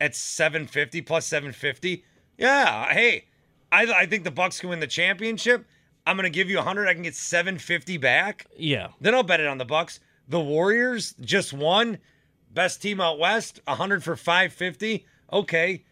[0.00, 2.04] at 750 plus 750?
[2.38, 2.92] Yeah.
[2.92, 3.24] Hey,
[3.72, 5.66] I, I think the Bucks can win the championship.
[6.06, 6.86] I'm gonna give you a hundred.
[6.86, 8.46] I can get 750 back.
[8.56, 8.88] Yeah.
[9.00, 9.98] Then I'll bet it on the Bucks.
[10.28, 11.98] The Warriors just won,
[12.52, 15.06] best team out west, 100 for 550.
[15.32, 15.84] Okay.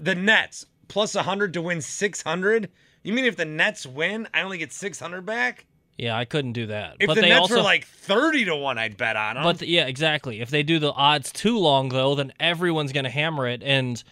[0.00, 2.68] The Nets plus 100 to win 600.
[3.02, 5.66] You mean if the Nets win, I only get 600 back?
[5.98, 6.96] Yeah, I couldn't do that.
[6.98, 9.44] If but the they Nets also, were like 30 to 1, I'd bet on them.
[9.44, 10.40] but yeah, exactly.
[10.40, 14.02] If they do the odds too long though, then everyone's gonna hammer it, and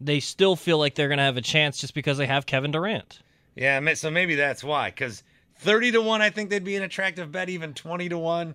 [0.00, 3.20] they still feel like they're gonna have a chance just because they have Kevin Durant.
[3.56, 4.90] yeah, so maybe that's why.
[4.90, 5.22] Because
[5.56, 8.54] 30 to 1, I think they'd be an attractive bet, even 20 to 1.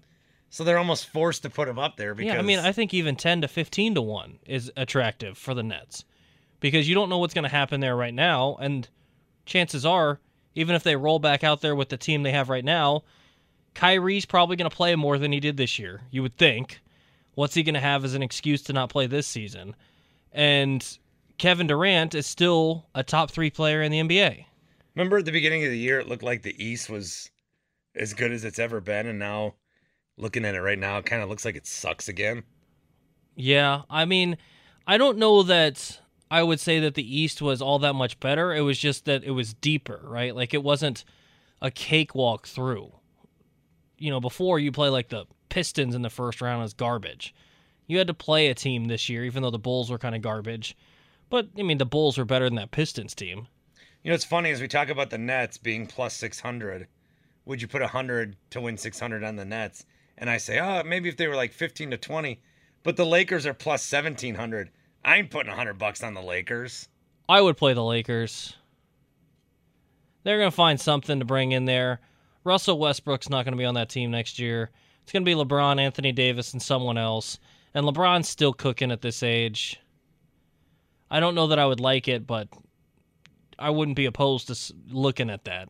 [0.50, 2.94] So they're almost forced to put them up there because Yeah, I mean, I think
[2.94, 6.06] even ten to fifteen to one is attractive for the Nets
[6.60, 8.88] because you don't know what's gonna happen there right now, and
[9.46, 10.20] chances are,
[10.54, 13.04] even if they roll back out there with the team they have right now,
[13.74, 16.02] Kyrie's probably gonna play more than he did this year.
[16.10, 16.80] You would think.
[17.34, 19.76] What's he gonna have as an excuse to not play this season?
[20.32, 20.98] And
[21.38, 24.46] Kevin Durant is still a top three player in the NBA.
[24.96, 27.30] Remember at the beginning of the year, it looked like the East was
[27.96, 29.56] as good as it's ever been, and now
[30.18, 32.44] looking at it right now, it kind of looks like it sucks again.
[33.36, 34.38] Yeah, I mean,
[34.88, 36.00] I don't know that
[36.32, 38.54] I would say that the East was all that much better.
[38.54, 40.36] It was just that it was deeper, right?
[40.36, 41.04] Like it wasn't
[41.62, 42.92] a cakewalk through.
[43.98, 47.34] You know, before you play like the Pistons in the first round is garbage.
[47.88, 50.22] You had to play a team this year, even though the Bulls were kind of
[50.22, 50.76] garbage.
[51.30, 53.48] But I mean, the Bulls were better than that Pistons team.
[54.04, 56.88] You know, it's funny as we talk about the Nets being plus 600.
[57.46, 59.86] Would you put 100 to win 600 on the Nets?
[60.18, 62.40] And I say, oh, maybe if they were like 15 to 20.
[62.84, 64.70] But the Lakers are plus 1700.
[65.04, 66.88] I ain't putting 100 bucks on the Lakers.
[67.28, 68.56] I would play the Lakers.
[70.24, 72.00] They're going to find something to bring in there.
[72.44, 74.72] Russell Westbrook's not going to be on that team next year.
[75.04, 77.40] It's going to be LeBron, Anthony Davis, and someone else.
[77.74, 79.80] And LeBron's still cooking at this age.
[81.12, 82.48] I don't know that I would like it, but
[83.60, 85.70] I wouldn't be opposed to looking at that.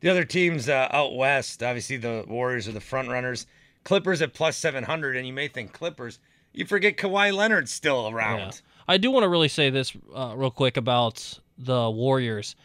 [0.00, 3.46] The other teams uh, out west, obviously the Warriors are the front runners.
[3.84, 6.18] Clippers at plus 700, and you may think Clippers.
[6.52, 8.38] You forget Kawhi Leonard's still around.
[8.38, 8.50] Yeah.
[8.88, 12.56] I do want to really say this uh, real quick about the Warriors.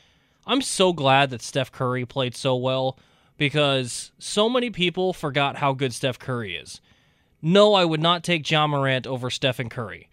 [0.45, 2.97] I'm so glad that Steph Curry played so well
[3.37, 6.81] because so many people forgot how good Steph Curry is.
[7.41, 10.09] No, I would not take Ja Morant over Stephen Curry.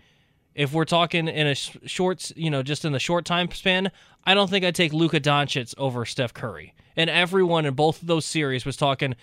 [0.54, 3.90] If we're talking in a short, you know, just in the short time span,
[4.24, 6.74] I don't think I'd take Luka Doncic over Steph Curry.
[6.96, 9.16] And everyone in both of those series was talking,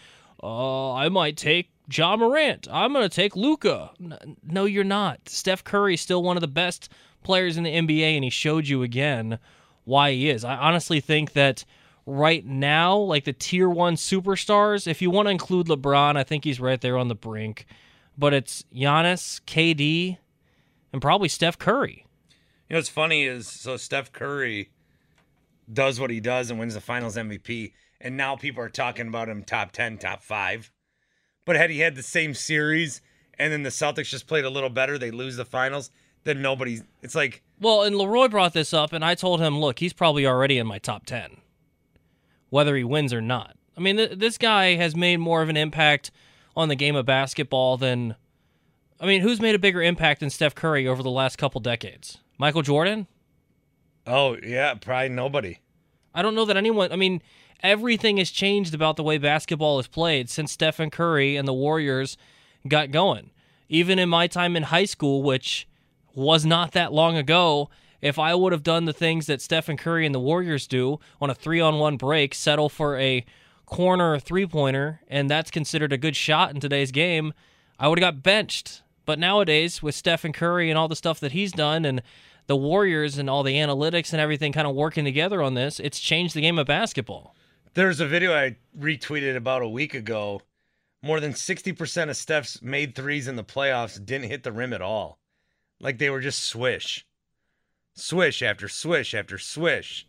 [0.43, 2.67] uh, I might take Ja Morant.
[2.71, 3.91] I'm going to take Luka.
[4.43, 5.27] No, you're not.
[5.27, 6.89] Steph Curry is still one of the best
[7.23, 9.39] players in the NBA, and he showed you again
[9.83, 10.43] why he is.
[10.43, 11.65] I honestly think that
[12.05, 16.43] right now, like the tier one superstars, if you want to include LeBron, I think
[16.43, 17.65] he's right there on the brink.
[18.17, 20.17] But it's Giannis, KD,
[20.93, 22.05] and probably Steph Curry.
[22.69, 24.71] You know what's funny is so Steph Curry
[25.71, 29.29] does what he does and wins the finals MVP, and now people are talking about
[29.29, 30.71] him top 10, top five.
[31.45, 33.01] But had he had the same series
[33.41, 35.89] and then the Celtics just played a little better, they lose the finals,
[36.23, 36.81] then nobody.
[37.01, 37.41] It's like.
[37.59, 40.67] Well, and Leroy brought this up, and I told him, look, he's probably already in
[40.67, 41.37] my top 10,
[42.49, 43.55] whether he wins or not.
[43.75, 46.11] I mean, th- this guy has made more of an impact
[46.55, 48.15] on the game of basketball than.
[48.99, 52.19] I mean, who's made a bigger impact than Steph Curry over the last couple decades?
[52.37, 53.07] Michael Jordan?
[54.05, 55.59] Oh, yeah, probably nobody.
[56.13, 56.91] I don't know that anyone.
[56.91, 57.23] I mean,
[57.63, 62.17] everything has changed about the way basketball is played since Stephen Curry and the Warriors
[62.67, 63.31] got going.
[63.69, 65.67] Even in my time in high school, which
[66.13, 67.69] was not that long ago,
[68.01, 71.29] if I would have done the things that Stephen Curry and the Warriors do on
[71.29, 73.25] a three on one break, settle for a
[73.65, 77.33] corner three pointer, and that's considered a good shot in today's game,
[77.79, 78.81] I would have got benched.
[79.05, 82.01] But nowadays, with Stephen Curry and all the stuff that he's done and
[82.47, 85.99] the Warriors and all the analytics and everything kind of working together on this, it's
[85.99, 87.35] changed the game of basketball.
[87.73, 90.41] There's a video I retweeted about a week ago.
[91.01, 94.81] More than 60% of Steph's made threes in the playoffs didn't hit the rim at
[94.81, 95.19] all.
[95.79, 97.05] Like they were just swish.
[97.95, 100.07] Swish after swish after swish.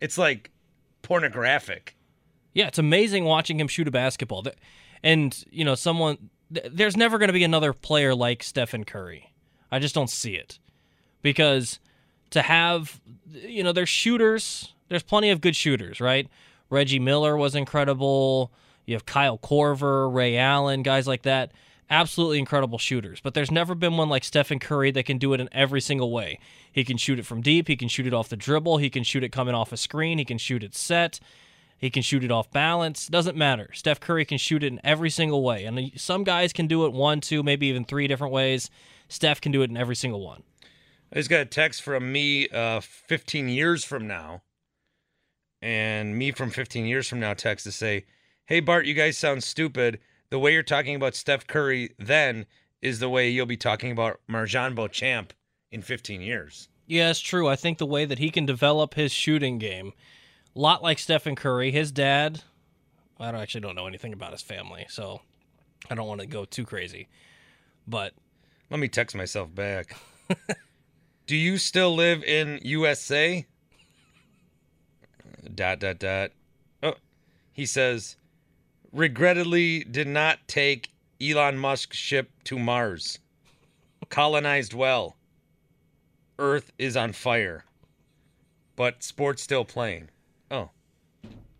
[0.00, 0.50] It's like
[1.02, 1.96] pornographic.
[2.52, 4.44] Yeah, it's amazing watching him shoot a basketball.
[5.02, 9.32] And, you know, someone, there's never going to be another player like Stephen Curry.
[9.70, 10.58] I just don't see it
[11.22, 11.80] because
[12.30, 16.28] to have you know there's shooters there's plenty of good shooters right
[16.70, 18.52] reggie miller was incredible.
[18.86, 21.52] You have kyle korver ray allen guys like that.
[21.90, 23.20] Absolutely incredible shooters.
[23.20, 26.10] But there's never been one like stephen curry that can do it in every single
[26.10, 26.38] way.
[26.72, 27.68] He can shoot it from deep.
[27.68, 28.78] He can shoot it off the dribble.
[28.78, 30.18] He can shoot it coming off a screen.
[30.18, 31.20] He can shoot it set.
[31.76, 33.08] He can shoot it off balance.
[33.08, 33.70] Doesn't matter.
[33.74, 35.64] Steph curry can shoot it in every single way.
[35.64, 38.70] And some guys can do it one two maybe even three different ways.
[39.08, 40.42] Steph can do it in every single one.
[41.12, 44.42] I just got a text from me uh, 15 years from now.
[45.64, 48.04] And me from 15 years from now text to say,
[48.44, 49.98] Hey, Bart, you guys sound stupid.
[50.28, 52.44] The way you're talking about Steph Curry then
[52.82, 55.32] is the way you'll be talking about MarJon Beauchamp
[55.70, 56.68] in 15 years.
[56.86, 57.48] Yeah, it's true.
[57.48, 59.94] I think the way that he can develop his shooting game,
[60.54, 62.42] a lot like Stephen Curry, his dad,
[63.18, 65.22] I don't, actually don't know anything about his family, so
[65.88, 67.08] I don't want to go too crazy.
[67.86, 68.12] But
[68.68, 69.96] let me text myself back.
[71.26, 73.46] Do you still live in USA?
[75.54, 76.30] Dot dot dot.
[76.82, 76.94] Oh,
[77.52, 78.16] he says,
[78.92, 83.18] regrettably did not take Elon Musk's ship to Mars.
[84.08, 85.16] Colonized well.
[86.38, 87.64] Earth is on fire.
[88.76, 90.08] But sports still playing.
[90.50, 90.70] Oh,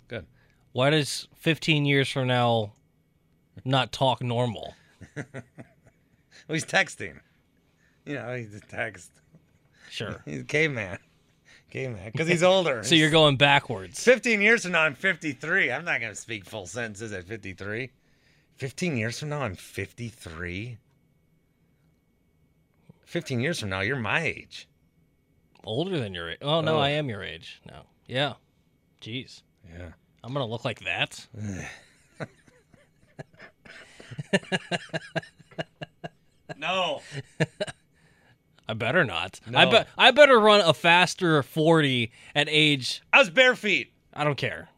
[0.09, 0.27] good.
[0.73, 2.73] Why does 15 years from now
[3.65, 4.75] not talk normal?
[5.17, 5.25] well,
[6.49, 7.21] he's texting.
[8.05, 9.11] You know, he's a text.
[9.91, 10.21] Sure.
[10.25, 10.99] He's a caveman.
[11.75, 12.13] Caveman.
[12.13, 12.83] Because he's older.
[12.85, 14.03] so you're going backwards.
[14.03, 15.73] 15 years from now, I'm 53.
[15.73, 17.91] I'm not going to speak full sentences at 53.
[18.57, 20.79] 15 years from now, I'm 53.
[23.05, 24.69] 15 years from now, you're my age.
[25.65, 26.39] Older than your age.
[26.43, 26.81] Oh, no, oh.
[26.81, 27.61] I am your age.
[27.67, 27.81] No.
[28.07, 28.35] Yeah.
[29.01, 29.43] Jeez.
[29.69, 29.89] Yeah.
[30.23, 31.27] I'm going to look like that.
[36.57, 37.01] No.
[38.69, 39.41] I better not.
[39.47, 39.71] I No.
[39.71, 43.93] bet I better run a faster 40 at age I was bare feet.
[44.15, 44.69] I don't care.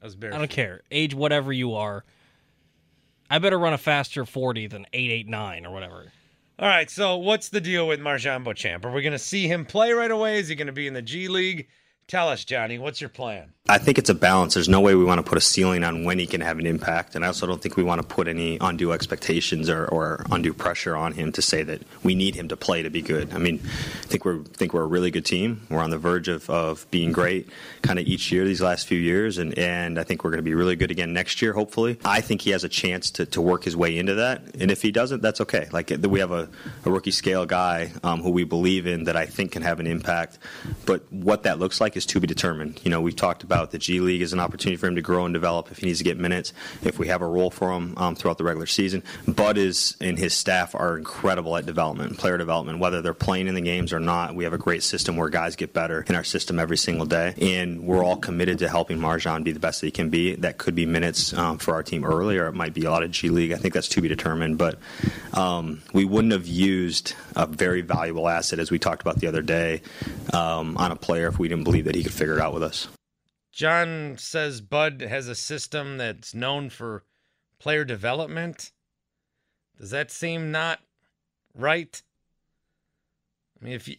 [0.00, 0.80] I was bare I don't care.
[0.90, 2.04] Age whatever you are.
[3.28, 6.12] I better run a faster 40 than 889 or whatever.
[6.58, 8.84] All right, so what's the deal with MarJon Beauchamp?
[8.84, 10.38] Are we going to see him play right away?
[10.40, 11.68] Is he going to be in the G League?
[12.10, 12.76] Tell us, Johnny.
[12.76, 13.52] What's your plan?
[13.70, 14.54] I think it's a balance.
[14.54, 16.66] There's no way we want to put a ceiling on when he can have an
[16.66, 20.26] impact, and I also don't think we want to put any undue expectations or, or
[20.28, 23.32] undue pressure on him to say that we need him to play to be good.
[23.32, 25.68] I mean, I think we're think we're a really good team.
[25.70, 27.48] We're on the verge of, of being great,
[27.82, 30.50] kind of each year these last few years, and, and I think we're going to
[30.50, 31.96] be really good again next year, hopefully.
[32.04, 34.82] I think he has a chance to, to work his way into that, and if
[34.82, 35.68] he doesn't, that's okay.
[35.70, 36.48] Like we have a,
[36.84, 39.86] a rookie scale guy um, who we believe in that I think can have an
[39.86, 40.38] impact,
[40.86, 42.80] but what that looks like is to be determined.
[42.84, 45.24] You know, we've talked about the G League as an opportunity for him to grow
[45.24, 47.94] and develop if he needs to get minutes, if we have a role for him
[47.96, 49.02] um, throughout the regular season.
[49.26, 53.54] Bud is and his staff are incredible at development, player development, whether they're playing in
[53.54, 54.34] the games or not.
[54.34, 57.34] We have a great system where guys get better in our system every single day,
[57.40, 60.34] and we're all committed to helping MarJon be the best that he can be.
[60.36, 63.02] That could be minutes um, for our team early, or it might be a lot
[63.02, 63.52] of G League.
[63.52, 64.78] I think that's to be determined, but
[65.32, 69.42] um, we wouldn't have used a very valuable asset, as we talked about the other
[69.42, 69.82] day,
[70.32, 72.62] um, on a player if we didn't believe that he could figure it out with
[72.62, 72.88] us.
[73.52, 77.04] Jon says Bud has a system that's known for
[77.58, 78.72] player development.
[79.78, 80.80] Does that seem not
[81.54, 82.02] right?
[83.60, 83.96] I mean, if you,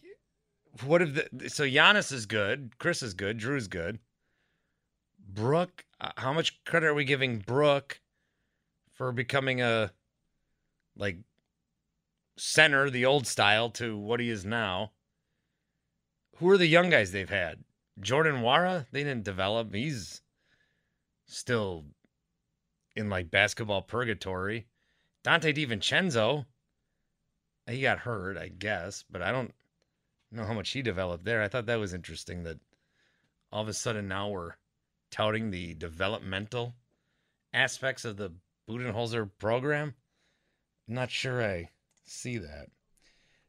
[0.84, 3.98] what if the so Giannis is good, Khris is good, Jrue's good.
[5.28, 8.00] Brook, uh, how much credit are we giving Brook
[8.92, 9.92] for becoming a
[10.96, 11.18] like
[12.36, 14.92] center, the old style, to what he is now?
[16.36, 17.64] Who are the young guys they've had?
[18.00, 19.74] Jordan Nwora, they didn't develop.
[19.74, 20.22] He's
[21.26, 21.84] still
[22.96, 24.66] in like basketball purgatory.
[25.24, 26.46] Donte DiVincenzo,
[27.66, 29.54] he got hurt, I guess, but I don't
[30.30, 31.42] know how much he developed there.
[31.42, 32.58] I thought that was interesting that
[33.52, 34.54] all of a sudden now we're
[35.10, 36.74] touting the developmental
[37.52, 38.32] aspects of the
[38.68, 39.94] Budenholzer program.
[40.88, 41.70] I'm not sure I
[42.04, 42.68] see that.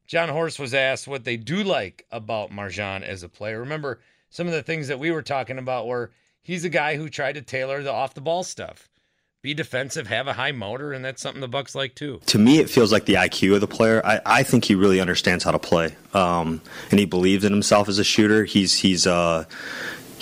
[0.06, 3.62] Jon Horst was asked what they do like about MarJon as a player.
[3.62, 4.00] Remember,
[4.34, 6.10] some of the things that we were talking about were
[6.42, 8.90] he's a guy who tried to tailor the off the ball stuff.
[9.44, 12.20] Be defensive, have a high motor, and that's something the Bucks like too.
[12.28, 14.02] To me, it feels like the IQ of the player.
[14.04, 17.88] I, I think he really understands how to play, um, and he believes in himself
[17.90, 18.46] as a shooter.
[18.46, 19.44] He's he's uh,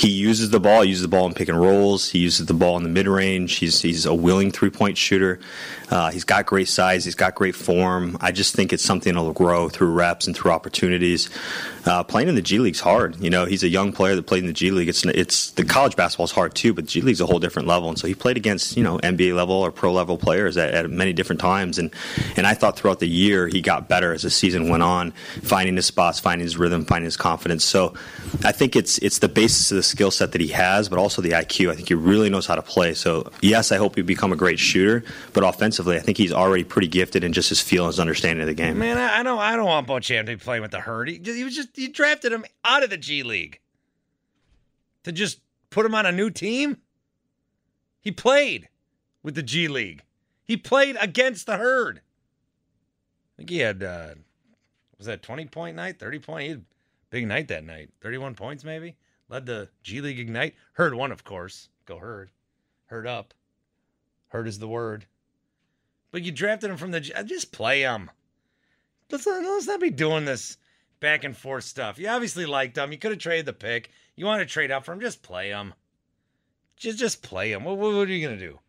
[0.01, 2.09] he uses the ball, He uses the ball in pick and rolls.
[2.09, 3.57] He uses the ball in the mid range.
[3.57, 5.39] He's he's a willing three point shooter.
[5.91, 7.05] Uh, he's got great size.
[7.05, 8.17] He's got great form.
[8.21, 11.29] I just think it's something that'll grow through reps and through opportunities.
[11.85, 13.21] Uh, playing in the G League's hard.
[13.21, 14.87] You know, he's a young player that played in the G League.
[14.87, 17.89] It's it's the college basketball's hard too, but G League's a whole different level.
[17.89, 20.89] And so he played against you know NBA level or pro level players at, at
[20.89, 21.77] many different times.
[21.77, 21.93] And
[22.37, 25.11] and I thought throughout the year he got better as the season went on,
[25.43, 27.65] finding his spots, finding his rhythm, finding his confidence.
[27.65, 27.93] So
[28.45, 31.21] I think it's it's the basis of the skill set that he has, but also
[31.21, 31.69] the IQ.
[31.69, 32.93] I think he really knows how to play.
[32.93, 36.63] So yes, I hope he become a great shooter, but offensively, I think he's already
[36.63, 38.79] pretty gifted in just his feel and his understanding of the game.
[38.79, 41.09] Man, I, I don't I don't want Beauchamp to be playing with the herd.
[41.09, 43.59] He, he was just you drafted him out of the G League
[45.03, 45.39] to just
[45.69, 46.77] put him on a new team.
[47.99, 48.69] He played
[49.21, 50.03] with the G League.
[50.43, 51.99] He played against the herd.
[51.99, 54.15] I think he had uh
[54.97, 56.43] was that 20 point night, 30 point?
[56.43, 56.65] He had
[57.09, 57.89] big night that night.
[58.01, 58.95] 31 points maybe.
[59.32, 60.55] Led the G League Ignite.
[60.73, 61.69] Herd one, of course.
[61.86, 62.32] Go herd.
[62.88, 63.34] Heard up.
[64.27, 65.05] Herd is the word.
[66.11, 68.11] But you drafted him from the G- uh, just play him.
[69.09, 70.57] Let's not, let's not be doing this
[70.99, 71.97] back and forth stuff.
[71.97, 72.91] You obviously liked him.
[72.91, 73.89] You could have traded the pick.
[74.17, 74.99] You want to trade up for him?
[74.99, 75.73] Just play him.
[76.75, 77.63] Just just play him.
[77.63, 78.59] What, what, what are you gonna do?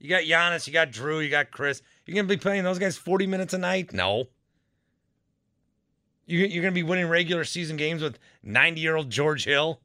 [0.00, 1.82] You got Giannis, you got Jrue, you got Khris.
[2.04, 3.92] You're gonna be playing those guys 40 minutes a night?
[3.92, 4.26] No.
[6.26, 9.80] You, you're gonna be winning regular season games with 90 year old George Hill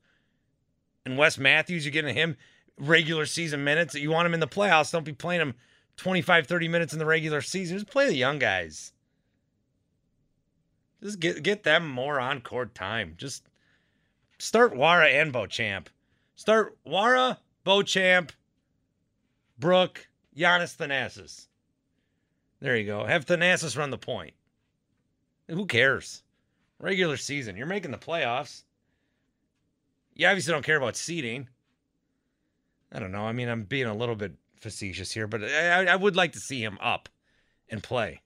[1.06, 1.86] and Wes Matthews.
[1.86, 2.38] You're getting him
[2.78, 3.96] regular season minutes.
[3.96, 4.92] You want him in the playoffs?
[4.92, 5.56] Don't be playing him
[5.98, 7.78] 25, 30 minutes in the regular season.
[7.78, 8.94] Just play the young guys.
[11.04, 13.16] Just get get them more on court time.
[13.18, 13.48] Just
[14.38, 15.90] start Nwora and Beauchamp.
[16.36, 18.32] Start Nwora, Beauchamp,
[19.58, 21.48] Brook, Giannis Thanasis.
[22.62, 23.06] There you go.
[23.06, 24.34] Have Thanasis run the point.
[25.48, 26.24] Who cares?
[26.80, 27.58] Regular season.
[27.58, 28.64] You're making the playoffs.
[30.14, 31.50] You obviously don't care about seeding.
[32.92, 33.26] I don't know.
[33.26, 36.40] I mean, I'm being a little bit facetious here, but I, I would like to
[36.40, 37.10] see him up
[37.70, 38.22] and play.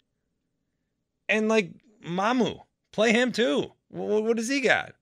[1.28, 1.72] And like
[2.06, 3.74] Mamu, play him too.
[3.89, 4.93] What, what does he got?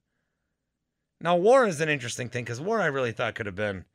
[1.19, 3.85] Now, War is an interesting thing because War I really thought could have been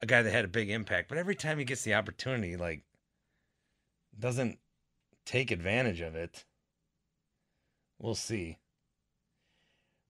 [0.00, 2.82] a guy that had a big impact, but every time he gets the opportunity, like
[4.18, 4.58] doesn't
[5.24, 6.44] take advantage of it.
[7.98, 8.58] We'll see.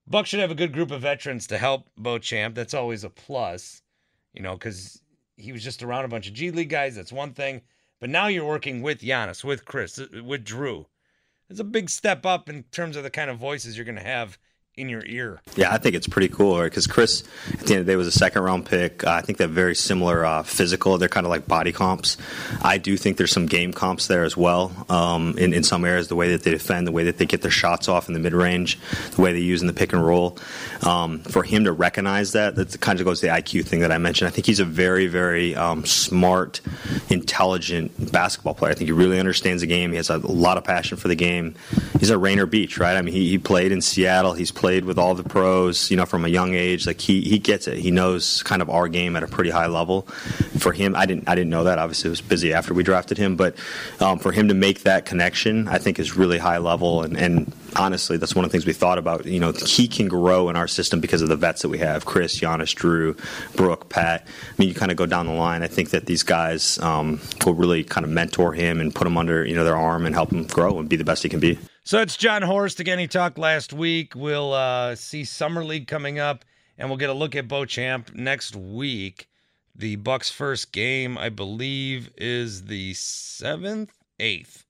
[0.09, 2.55] Buck should have a good group of veterans to help Beauchamp.
[2.55, 3.81] That's always a plus,
[4.33, 5.01] you know, because
[5.35, 6.95] he was just around a bunch of G League guys.
[6.95, 7.61] That's one thing.
[7.99, 10.85] But now you're working with Giannis, with Khris, uh, with Jrue.
[11.49, 14.01] It's a big step up in terms of the kind of voices you're going to
[14.01, 14.37] have
[14.77, 15.41] in your ear.
[15.55, 18.05] Yeah, I think it's pretty cool because Khris, at the end of the day, was
[18.05, 19.03] a second round pick.
[19.03, 20.99] Uh, I think they're very similar uh, physical.
[20.99, 22.15] They're kind of like body comps.
[22.61, 26.09] I do think there's some game comps there as well um, in, in some areas,
[26.09, 28.19] the way that they defend, the way that they get their shots off in the
[28.19, 28.77] mid range,
[29.15, 30.37] the way they use in the pick and roll.
[30.83, 33.91] Um, for him to recognize that, that kind of goes to the IQ thing that
[33.91, 34.27] I mentioned.
[34.27, 36.61] I think he's a very, very um, smart,
[37.09, 38.73] intelligent basketball player.
[38.73, 39.89] I think he really understands the game.
[39.89, 41.55] He has a lot of passion for the game.
[41.99, 42.95] He's a Rainier Beach, right?
[42.95, 44.33] I mean, he, he played in Seattle.
[44.33, 46.85] He's played played with all the pros, you know, from a young age.
[46.85, 47.77] Like he he gets it.
[47.77, 50.01] He knows kind of our game at a pretty high level.
[50.59, 51.79] For him, I didn't I didn't know that.
[51.79, 53.55] Obviously, it was busy after we drafted him, but
[54.01, 57.01] um, for him to make that connection, I think is really high level.
[57.03, 59.25] And, and honestly, that's one of the things we thought about.
[59.25, 62.03] You know, he can grow in our system because of the vets that we have:
[62.03, 63.15] Khris, Giannis, Jrue,
[63.55, 64.27] Brook, Pat.
[64.27, 65.63] I mean, you kind of go down the line.
[65.63, 69.15] I think that these guys um, will really kind of mentor him and put him
[69.15, 71.39] under you know their arm and help him grow and be the best he can
[71.39, 71.57] be.
[71.87, 72.99] So it's Jon Horst again.
[72.99, 74.13] He talked last week.
[74.13, 76.43] We'll uh, see Summer League coming up,
[76.77, 79.29] and we'll get a look at Beauchamp next week.
[79.73, 84.65] The Bucks' first game, I believe, is the seventh, eighth.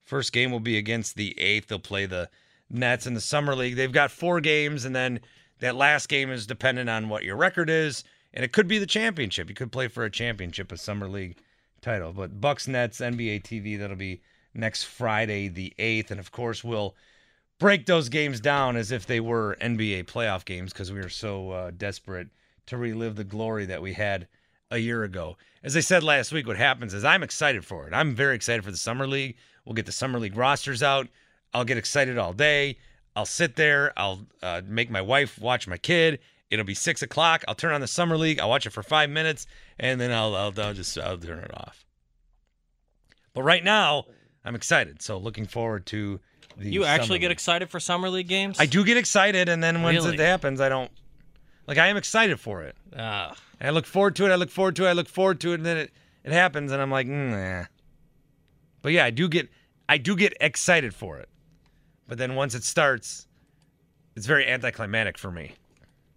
[0.00, 1.68] First game will be against the eighth.
[1.68, 2.30] They'll play the
[2.70, 3.76] Nets in the Summer League.
[3.76, 5.20] They've got four games, and then
[5.58, 8.86] that last game is dependent on what your record is, and it could be the
[8.86, 9.50] championship.
[9.50, 11.36] You could play for a championship, a Summer League
[11.82, 12.14] title.
[12.14, 14.22] But Bucks Nets NBA TV, that'll be
[14.54, 16.10] next Friday, the 8th.
[16.10, 16.94] And of course, we'll
[17.58, 21.50] break those games down as if they were NBA playoff games because we are so
[21.50, 22.28] uh, desperate
[22.66, 24.28] to relive the glory that we had
[24.70, 25.36] a year ago.
[25.62, 27.94] As I said last week, what happens is I'm excited for it.
[27.94, 29.36] I'm very excited for the Summer League.
[29.64, 31.08] We'll get the Summer League rosters out.
[31.52, 32.78] I'll get excited all day.
[33.16, 33.92] I'll sit there.
[33.96, 36.20] I'll uh, make my wife watch my kid.
[36.50, 37.44] It'll be six o'clock.
[37.48, 38.38] I'll turn on the Summer League.
[38.38, 39.46] I'll watch it for five minutes,
[39.78, 41.84] and then I'll, I'll, I'll just I'll turn it off.
[43.34, 44.06] But right now,
[44.48, 45.02] I'm excited.
[45.02, 46.20] So looking forward to
[46.56, 46.70] the.
[46.70, 48.58] You actually get excited for summer league games?
[48.58, 50.14] I do get excited, and then once Really?
[50.14, 50.90] it happens, I don't.
[51.66, 52.74] Like I am excited for it.
[52.98, 54.30] Ah, I look forward to it.
[54.32, 54.88] I look forward to it.
[54.88, 55.92] I look forward to it, and then it
[56.24, 57.30] it happens, and I'm like, mm,
[57.60, 57.66] nah.
[58.80, 59.50] But yeah, I do get
[59.86, 61.28] I do get excited for it.
[62.06, 63.26] But then once it starts,
[64.16, 65.56] it's very anticlimactic for me.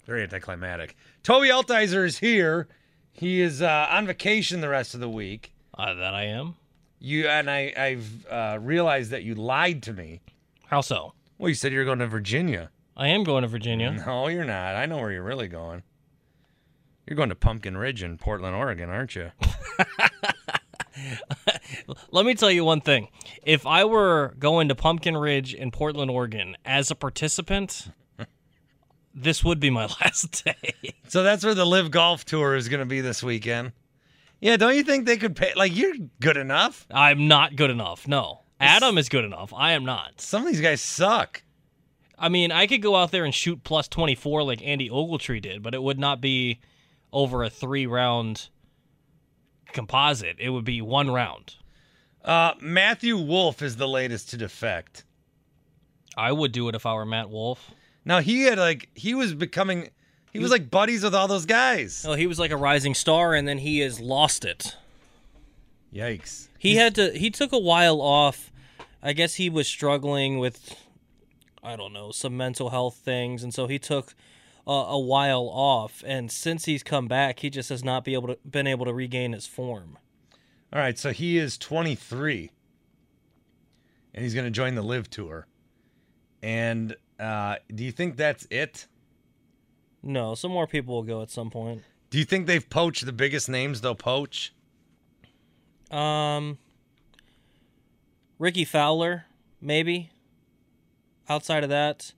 [0.05, 0.95] Very anticlimactic.
[1.21, 2.69] Toby Altizer is here.
[3.11, 5.51] He is uh, on vacation the rest of the week.
[5.77, 6.55] uh, that I am.
[7.04, 10.22] You and I, I've uh, realized that you lied to me.
[10.68, 11.14] How so?
[11.39, 12.70] Well, you said you were going to Virginia.
[12.95, 13.91] I am going to Virginia.
[13.91, 14.76] No, you're not.
[14.76, 15.82] I know where you're really going.
[17.08, 19.32] You're going to Pumpkin Ridge in Portland, Oregon, aren't you?
[22.12, 23.08] Let me tell you one thing.
[23.41, 27.88] If I were going to Pumpkin Ridge in Portland, Oregon as a participant,
[29.12, 30.93] this would be my last day.
[31.08, 33.72] So that's where the LIV Golf Tour is going to be this weekend.
[34.41, 35.53] Yeah, don't you think they could pay?
[35.55, 36.87] Like, you're good enough.
[36.91, 38.07] I'm not good enough.
[38.07, 38.41] No.
[38.59, 39.53] Adam is good enough.
[39.55, 40.19] I am not.
[40.19, 41.43] Some of these guys suck.
[42.17, 45.63] I mean, I could go out there and shoot plus 24 like Andy Ogletree did,
[45.63, 46.59] but it would not be
[47.13, 48.49] over a three round
[49.73, 50.37] composite.
[50.39, 51.55] It would be one round.
[52.23, 55.03] Uh, Matthew Wolff is the latest to defect.
[56.15, 57.71] I would do it if I were Matt Wolff.
[58.05, 59.89] Now he had like he was becoming,
[60.32, 62.05] he was like buddies with all those guys.
[62.07, 64.75] Oh, he was like a rising star, and then he has lost it.
[65.93, 66.47] Yikes!
[66.57, 67.11] He had to.
[67.11, 68.51] He took a while off.
[69.03, 70.75] I guess he was struggling with,
[71.63, 74.13] I don't know, some mental health things, and so he took
[74.67, 76.03] a, a while off.
[76.05, 78.93] And since he's come back, he just has not be able to been able to
[78.93, 79.97] regain his form.
[80.73, 82.49] All right, so he is 23,
[84.13, 85.47] and he's going to join the LIV Tour.
[86.41, 88.88] And uh, do you think that's it?
[90.04, 91.84] No, some more people will go at some point.
[92.10, 94.54] Do you think they've poached the biggest names they'll poach?
[95.89, 96.58] Um,
[98.39, 99.26] Rickie Fowler,
[99.62, 100.12] maybe.
[101.30, 102.14] Outside of that,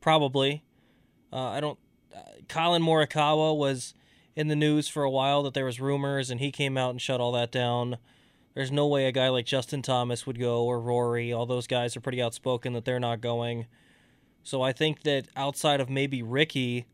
[0.00, 0.64] probably.
[1.32, 1.78] Uh, I don't.
[2.14, 3.94] Uh, Collin Morikawa was
[4.36, 7.00] in the news for a while that there was rumors, and he came out and
[7.00, 7.96] shut all that down.
[8.54, 11.32] There's no way a guy like Justin Thomas would go or Rory.
[11.32, 13.66] All those guys are pretty outspoken that they're not going.
[14.42, 16.86] So I think that outside of maybe Rickie,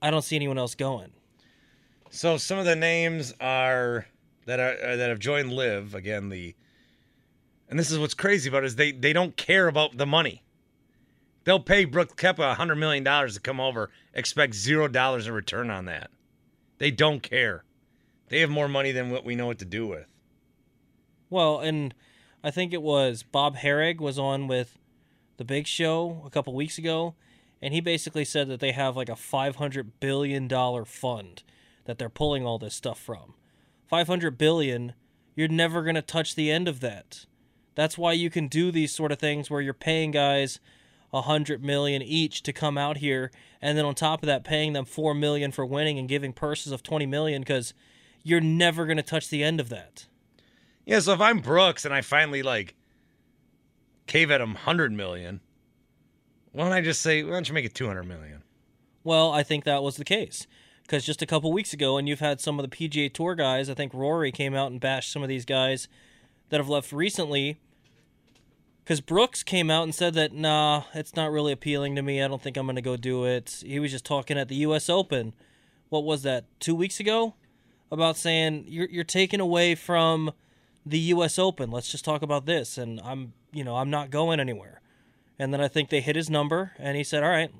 [0.00, 1.10] I don't see anyone else going.
[2.10, 4.06] So some of the names are
[4.46, 6.28] that are uh, that have joined LIV again.
[6.30, 6.54] The
[7.68, 10.42] and this is what's crazy about it is they they don't care about the money.
[11.44, 15.34] They'll pay Brooks Koepka a hundred million dollars to come over, expect zero dollars in
[15.34, 16.10] return on that.
[16.78, 17.64] They don't care.
[18.28, 20.06] They have more money than what we know what to do with.
[21.30, 21.94] Well, and
[22.42, 24.78] I think it was Bob Harig was on with
[25.36, 27.14] the Big Show a couple weeks ago,
[27.60, 31.42] and he basically said that they have like a five hundred billion dollar fund
[31.84, 33.34] that they're pulling all this stuff from.
[33.86, 34.94] Five hundred billion,
[35.34, 37.26] you're never gonna touch the end of that.
[37.74, 40.60] That's why you can do these sort of things where you're paying guys
[41.12, 43.30] a hundred million each to come out here,
[43.62, 46.72] and then on top of that, paying them four million for winning and giving purses
[46.72, 47.72] of twenty million because
[48.22, 50.06] you're never gonna touch the end of that.
[50.84, 52.74] Yeah, so if I'm Brooks and I finally like
[54.06, 55.40] cave at him 100 million,
[56.52, 58.42] why don't I just say, why don't you make it 200 million?
[59.04, 60.46] Well, I think that was the case
[60.88, 63.68] because just a couple weeks ago, and you've had some of the PGA Tour guys.
[63.68, 65.86] I think Rory came out and bashed some of these guys
[66.48, 67.60] that have left recently.
[68.82, 72.22] Because Brooks came out and said that, nah, it's not really appealing to me.
[72.22, 73.62] I don't think I'm going to go do it.
[73.64, 74.88] He was just talking at the U.S.
[74.88, 75.34] Open.
[75.90, 77.34] What was that, two weeks ago?
[77.92, 80.32] About saying, you're, you're taking away from
[80.86, 81.38] the U.S.
[81.38, 81.70] Open.
[81.70, 82.78] Let's just talk about this.
[82.78, 84.80] And I'm, you know, I'm not going anywhere.
[85.38, 87.50] And then I think they hit his number, and he said, all right,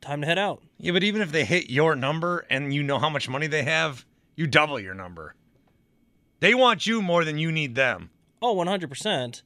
[0.00, 0.62] time to head out.
[0.78, 3.64] Yeah, but even if they hit your number and you know how much money they
[3.64, 5.34] have, you double your number.
[6.40, 8.10] They want you more than you need them.
[8.40, 9.42] Oh, 100%.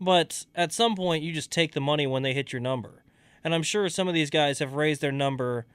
[0.00, 3.04] But at some point, you just take the money when they hit your number.
[3.44, 5.66] And I'm sure some of these guys have raised their number,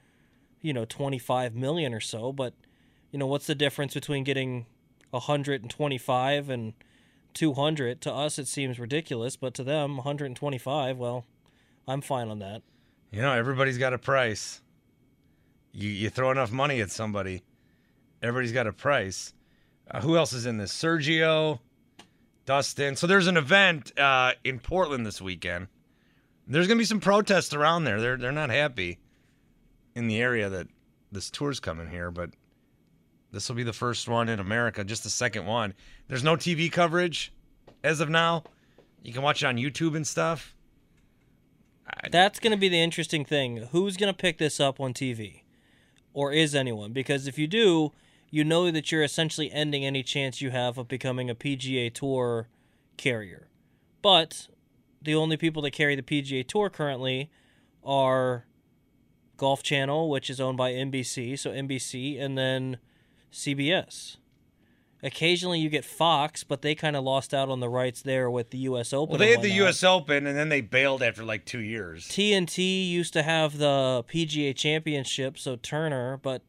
[0.60, 2.32] you know, 25 million or so.
[2.32, 2.52] But,
[3.12, 4.66] you know, what's the difference between getting
[5.10, 6.74] 125 and
[7.32, 8.00] 200?
[8.00, 9.36] To us, it seems ridiculous.
[9.36, 11.24] But to them, 125, well,
[11.90, 12.62] I'm fine on that.
[13.10, 14.60] You know, everybody's got a price.
[15.72, 17.42] You you throw enough money at somebody,
[18.22, 19.34] everybody's got a price.
[19.90, 20.72] Uh, who else is in this?
[20.72, 21.58] Sergio,
[22.46, 22.94] Dustin.
[22.94, 25.66] So there's an event uh, in Portland this weekend.
[26.46, 28.00] There's gonna be some protests around there.
[28.00, 29.00] They're they're not happy
[29.96, 30.68] in the area that
[31.10, 32.30] this tour's coming here, but
[33.32, 35.74] this will be the first one in America, just the second one.
[36.06, 37.32] There's no TV coverage
[37.82, 38.44] as of now.
[39.02, 40.54] You can watch it on YouTube and stuff.
[42.10, 43.68] That's going to be the interesting thing.
[43.72, 45.42] Who's going to pick this up on TV?
[46.12, 46.92] Or is anyone?
[46.92, 47.92] Because if you do,
[48.30, 52.48] you know that you're essentially ending any chance you have of becoming a PGA Tour
[52.96, 53.48] carrier.
[54.02, 54.48] But
[55.02, 57.30] the only people that carry the PGA Tour currently
[57.84, 58.46] are
[59.36, 62.78] Golf Channel, which is owned by NBC, so NBC, and then
[63.32, 64.16] CBS.
[65.02, 68.50] Occasionally you get Fox, but they kind of lost out on the rights there with
[68.50, 68.92] the U.S.
[68.92, 69.12] Open.
[69.12, 69.50] Well, they had the.
[69.50, 69.82] U.S.
[69.82, 72.06] Open, and then they bailed after like two years.
[72.08, 76.42] TNT used to have the PGA Championship, so Turner, but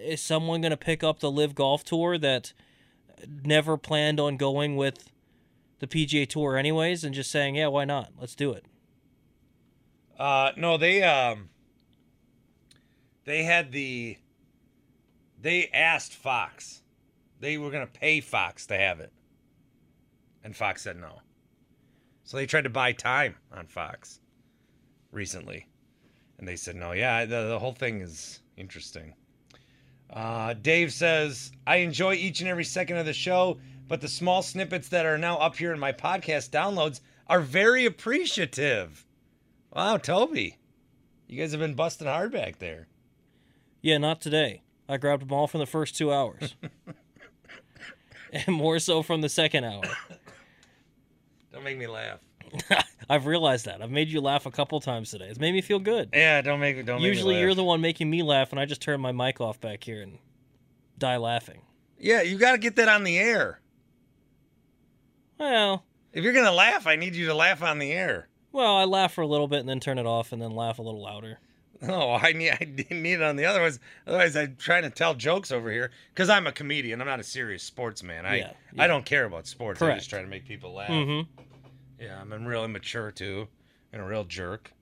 [0.00, 2.52] is someone going to pick up the LIV Golf Tour that
[3.44, 5.10] never planned on going with
[5.78, 8.12] the PGA Tour anyways and just saying, "Yeah, why not?
[8.18, 8.64] Let's do it."
[10.18, 11.50] Uh, no, they um,
[13.24, 14.18] they had the.
[15.40, 16.82] They asked Fox.
[17.40, 19.12] They were gonna pay Fox to have it,
[20.44, 21.20] and Fox said no.
[22.22, 24.20] So they tried to buy time on Fox
[25.10, 25.66] recently,
[26.38, 26.92] and they said no.
[26.92, 29.14] Yeah, the, the whole thing is interesting.
[30.12, 34.42] Uh, Dave says, I enjoy each and every second of the show, but the small
[34.42, 39.06] snippets that are now up here in my podcast downloads are very appreciative.
[39.72, 40.58] Wow, Toby.
[41.28, 42.88] You guys have been busting hard back there.
[43.82, 44.62] Yeah, not today.
[44.88, 46.56] I grabbed them all from the first two hours,
[48.46, 49.82] and more so from the second hour.
[51.52, 52.20] Don't make me laugh.
[53.10, 53.82] I've realized that.
[53.82, 55.26] I've made you laugh a couple times today.
[55.26, 56.10] It's made me feel good.
[56.12, 58.66] Yeah, don't make don't Usually make me you're the one making me laugh, and I
[58.66, 60.18] just turn my mic off back here and
[60.98, 61.62] die laughing.
[61.98, 63.60] Yeah, you got to get that on the air.
[65.38, 68.28] Well, If you're gonna laugh, I need you to laugh on the air.
[68.52, 70.78] well, I laugh for a little bit and then turn it off and then laugh
[70.78, 71.38] a little louder.
[71.82, 73.78] No, I need I didn't need it on the other ones.
[74.06, 77.00] Otherwise, I'm trying to tell jokes over here because I'm a comedian.
[77.00, 78.26] I'm not a serious sportsman.
[78.26, 78.82] I Yeah, yeah.
[78.82, 79.80] I don't care about sports.
[79.82, 80.90] I'm just trying to make people laugh.
[80.90, 81.26] Mhm.
[81.98, 83.48] Yeah, I'm real immature too,
[83.92, 84.72] and a real jerk.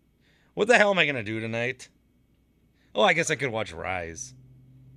[0.54, 1.88] What the hell am I gonna do tonight?
[2.94, 4.34] Oh, I guess I could watch Rise.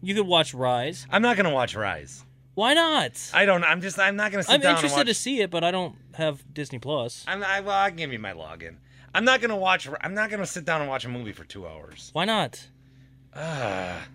[0.02, 1.06] You could watch Rise.
[1.10, 2.26] I'm not gonna watch Rise.
[2.54, 3.32] Why not?
[3.34, 3.64] I don't.
[3.64, 3.98] I'm just.
[4.00, 7.24] I'm not gonna sit I'm interested to see it, but I don't have Disney Plus.
[7.28, 7.44] I'm.
[7.44, 8.76] I, well, I can give you my login.
[9.14, 9.88] I'm not gonna watch.
[10.02, 12.10] I'm not gonna sit down and watch a movie for two hours.
[12.14, 12.68] Why not?
[13.36, 14.08] Ah.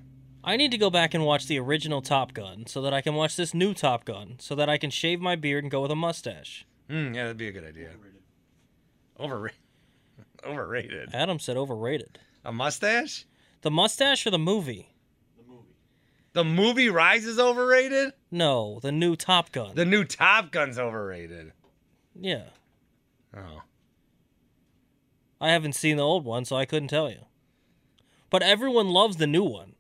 [0.45, 3.15] I need to go back and watch the original Top Gun so that I can
[3.15, 5.91] watch this new Top Gun so that I can shave my beard and go with
[5.91, 6.65] a mustache.
[6.89, 7.91] Hmm, yeah, that'd be a good idea.
[9.19, 9.59] Overrated.
[10.47, 11.11] Overrated.
[11.13, 12.21] Adam said overrated.
[12.45, 13.25] A mustache?
[13.63, 14.93] The mustache or the movie?
[15.37, 15.75] the movie?
[16.35, 18.13] The movie Rise is overrated?
[18.31, 19.75] No, the new Top Gun.
[19.75, 21.53] The new Top Gun's overrated.
[22.15, 22.45] yeah.
[23.37, 23.63] Oh.
[25.41, 27.27] I haven't seen the old one, so I couldn't tell you.
[28.31, 29.75] But everyone loves the new one.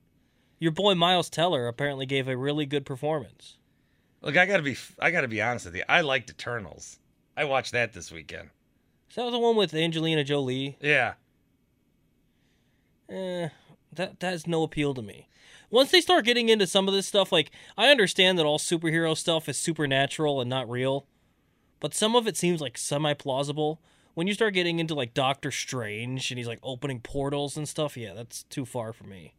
[0.58, 3.56] Your boy Miles Teller apparently gave a really good performance.
[4.22, 5.84] Look, I gotta be I gotta be honest with you.
[5.88, 6.98] I liked Eternals.
[7.36, 8.50] I watched that this weekend.
[9.10, 10.76] Is that the one with Angelina Jolie?
[10.80, 11.14] Yeah.
[13.08, 13.48] Eh,
[13.92, 15.28] that that has no appeal to me.
[15.70, 19.16] Once they start getting into some of this stuff, like I understand that all superhero
[19.16, 21.06] stuff is supernatural and not real,
[21.80, 23.80] but some of it seems like semi plausible.
[24.16, 27.98] When you start getting into like Doctor Strange and he's like opening portals and stuff,
[27.98, 29.34] yeah, that's too far for me.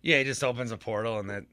[0.00, 1.44] Yeah, he just opens a portal and that.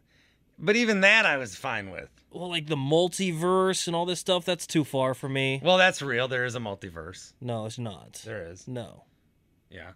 [0.58, 2.10] But even that I was fine with.
[2.32, 5.62] Well, like the multiverse and all this stuff, that's too far for me.
[5.64, 6.28] Well, that's real.
[6.28, 7.34] There is a multiverse.
[7.40, 8.20] No, it's not.
[8.26, 8.68] There is.
[8.68, 9.04] No.
[9.70, 9.92] Yeah.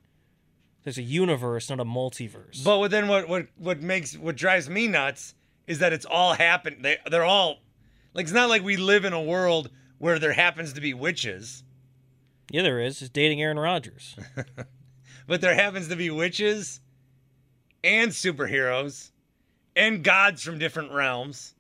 [0.84, 2.64] There's a universe, not a multiverse.
[2.64, 5.34] But then what what what makes what drives me nuts
[5.66, 6.86] is that it's all happened.
[6.86, 7.62] They they're all
[8.14, 11.64] like it's not like we live in a world where there happens to be witches.
[12.54, 13.02] Yeah, there is.
[13.02, 14.16] It's dating Aaron Rodgers.
[15.28, 16.82] but there happens to be witches
[17.84, 19.10] and superheroes
[19.76, 21.56] and gods from different realms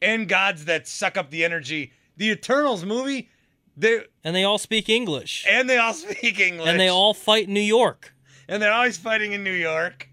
[0.00, 1.90] and gods that suck up the energy.
[2.16, 3.30] The Eternals movie,
[3.76, 5.44] they and they all speak English.
[5.48, 6.68] And they all speak English.
[6.68, 8.14] And they all fight in New York.
[8.46, 10.08] And they're always fighting in New York.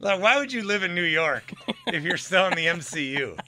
[0.00, 1.52] Like, why would you live in New York
[1.86, 3.38] if you're still in the MCU?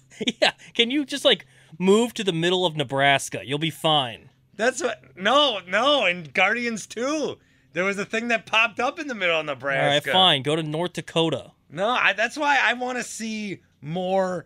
[0.40, 1.44] yeah, can you just like
[1.76, 3.40] move to the middle of Nebraska?
[3.44, 4.29] You'll be fine.
[4.61, 5.16] That's what.
[5.16, 7.38] No, no, and Guardians too.
[7.72, 10.11] There was a thing that popped up in the middle of Nebraska.
[10.11, 10.42] All right, fine.
[10.42, 11.52] Go to North Dakota.
[11.70, 14.44] No, I, that's why I want to see more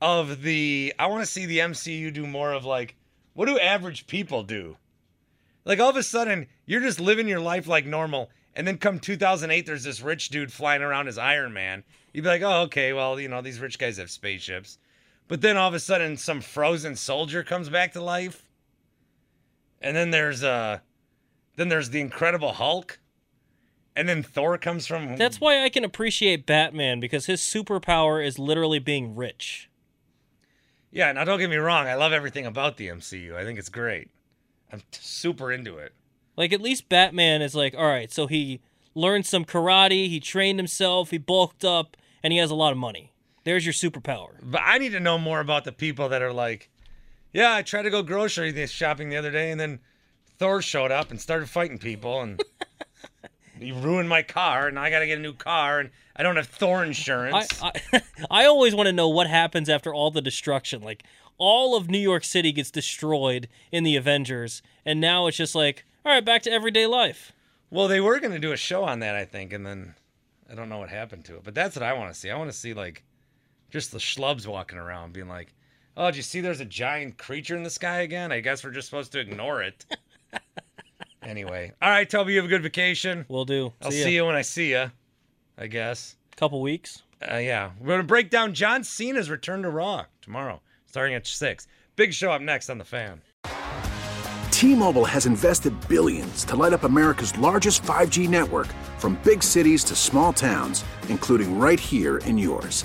[0.00, 0.92] of the.
[0.98, 2.96] I want to see the MCU do more of like,
[3.34, 4.78] what do average people do?
[5.64, 8.98] Like all of a sudden, you're just living your life like normal, and then come
[8.98, 11.84] 2008, there's this rich dude flying around as Iron Man.
[12.12, 14.78] You'd be like, oh, okay, well, you know, these rich guys have spaceships.
[15.28, 18.48] But then all of a sudden, some frozen soldier comes back to life.
[19.82, 20.78] And then there's uh
[21.56, 22.98] then there's the Incredible Hulk.
[23.94, 28.38] And then Thor comes from That's why I can appreciate Batman because his superpower is
[28.38, 29.68] literally being rich.
[30.90, 33.34] Yeah, now don't get me wrong, I love everything about the MCU.
[33.34, 34.10] I think it's great.
[34.72, 35.92] I'm super into it.
[36.36, 38.60] Like at least Batman is like, all right, so he
[38.94, 42.78] learned some karate, he trained himself, he bulked up, and he has a lot of
[42.78, 43.12] money.
[43.44, 44.36] There's your superpower.
[44.42, 46.70] But I need to know more about the people that are like,
[47.32, 49.80] yeah, I tried to go grocery shopping the other day, and then
[50.38, 52.42] Thor showed up and started fighting people, and
[53.58, 56.36] he ruined my car, and I got to get a new car, and I don't
[56.36, 57.62] have Thor insurance.
[57.62, 60.82] I, I, I always want to know what happens after all the destruction.
[60.82, 61.04] Like
[61.38, 65.84] all of New York City gets destroyed in the Avengers, and now it's just like,
[66.04, 67.32] all right, back to everyday life.
[67.70, 69.94] Well, they were going to do a show on that, I think, and then
[70.50, 71.44] I don't know what happened to it.
[71.44, 72.30] But that's what I want to see.
[72.30, 73.02] I want to see like
[73.70, 75.54] just the schlubs walking around, being like,
[75.96, 76.40] "Oh, did you see?
[76.40, 78.32] There's a giant creature in the sky again.
[78.32, 79.84] I guess we're just supposed to ignore it."
[81.22, 83.24] anyway, all right, Toby, you have a good vacation.
[83.28, 83.72] We'll do.
[83.82, 84.90] I'll see, see you when I see you.
[85.58, 86.16] I guess.
[86.36, 87.02] Couple weeks.
[87.30, 91.68] Uh, yeah, we're gonna break down John Cena's return to Raw tomorrow, starting at six.
[91.94, 93.20] Big show up next on the Fan.
[94.50, 98.68] T-Mobile has invested billions to light up America's largest 5G network,
[98.98, 102.84] from big cities to small towns, including right here in yours.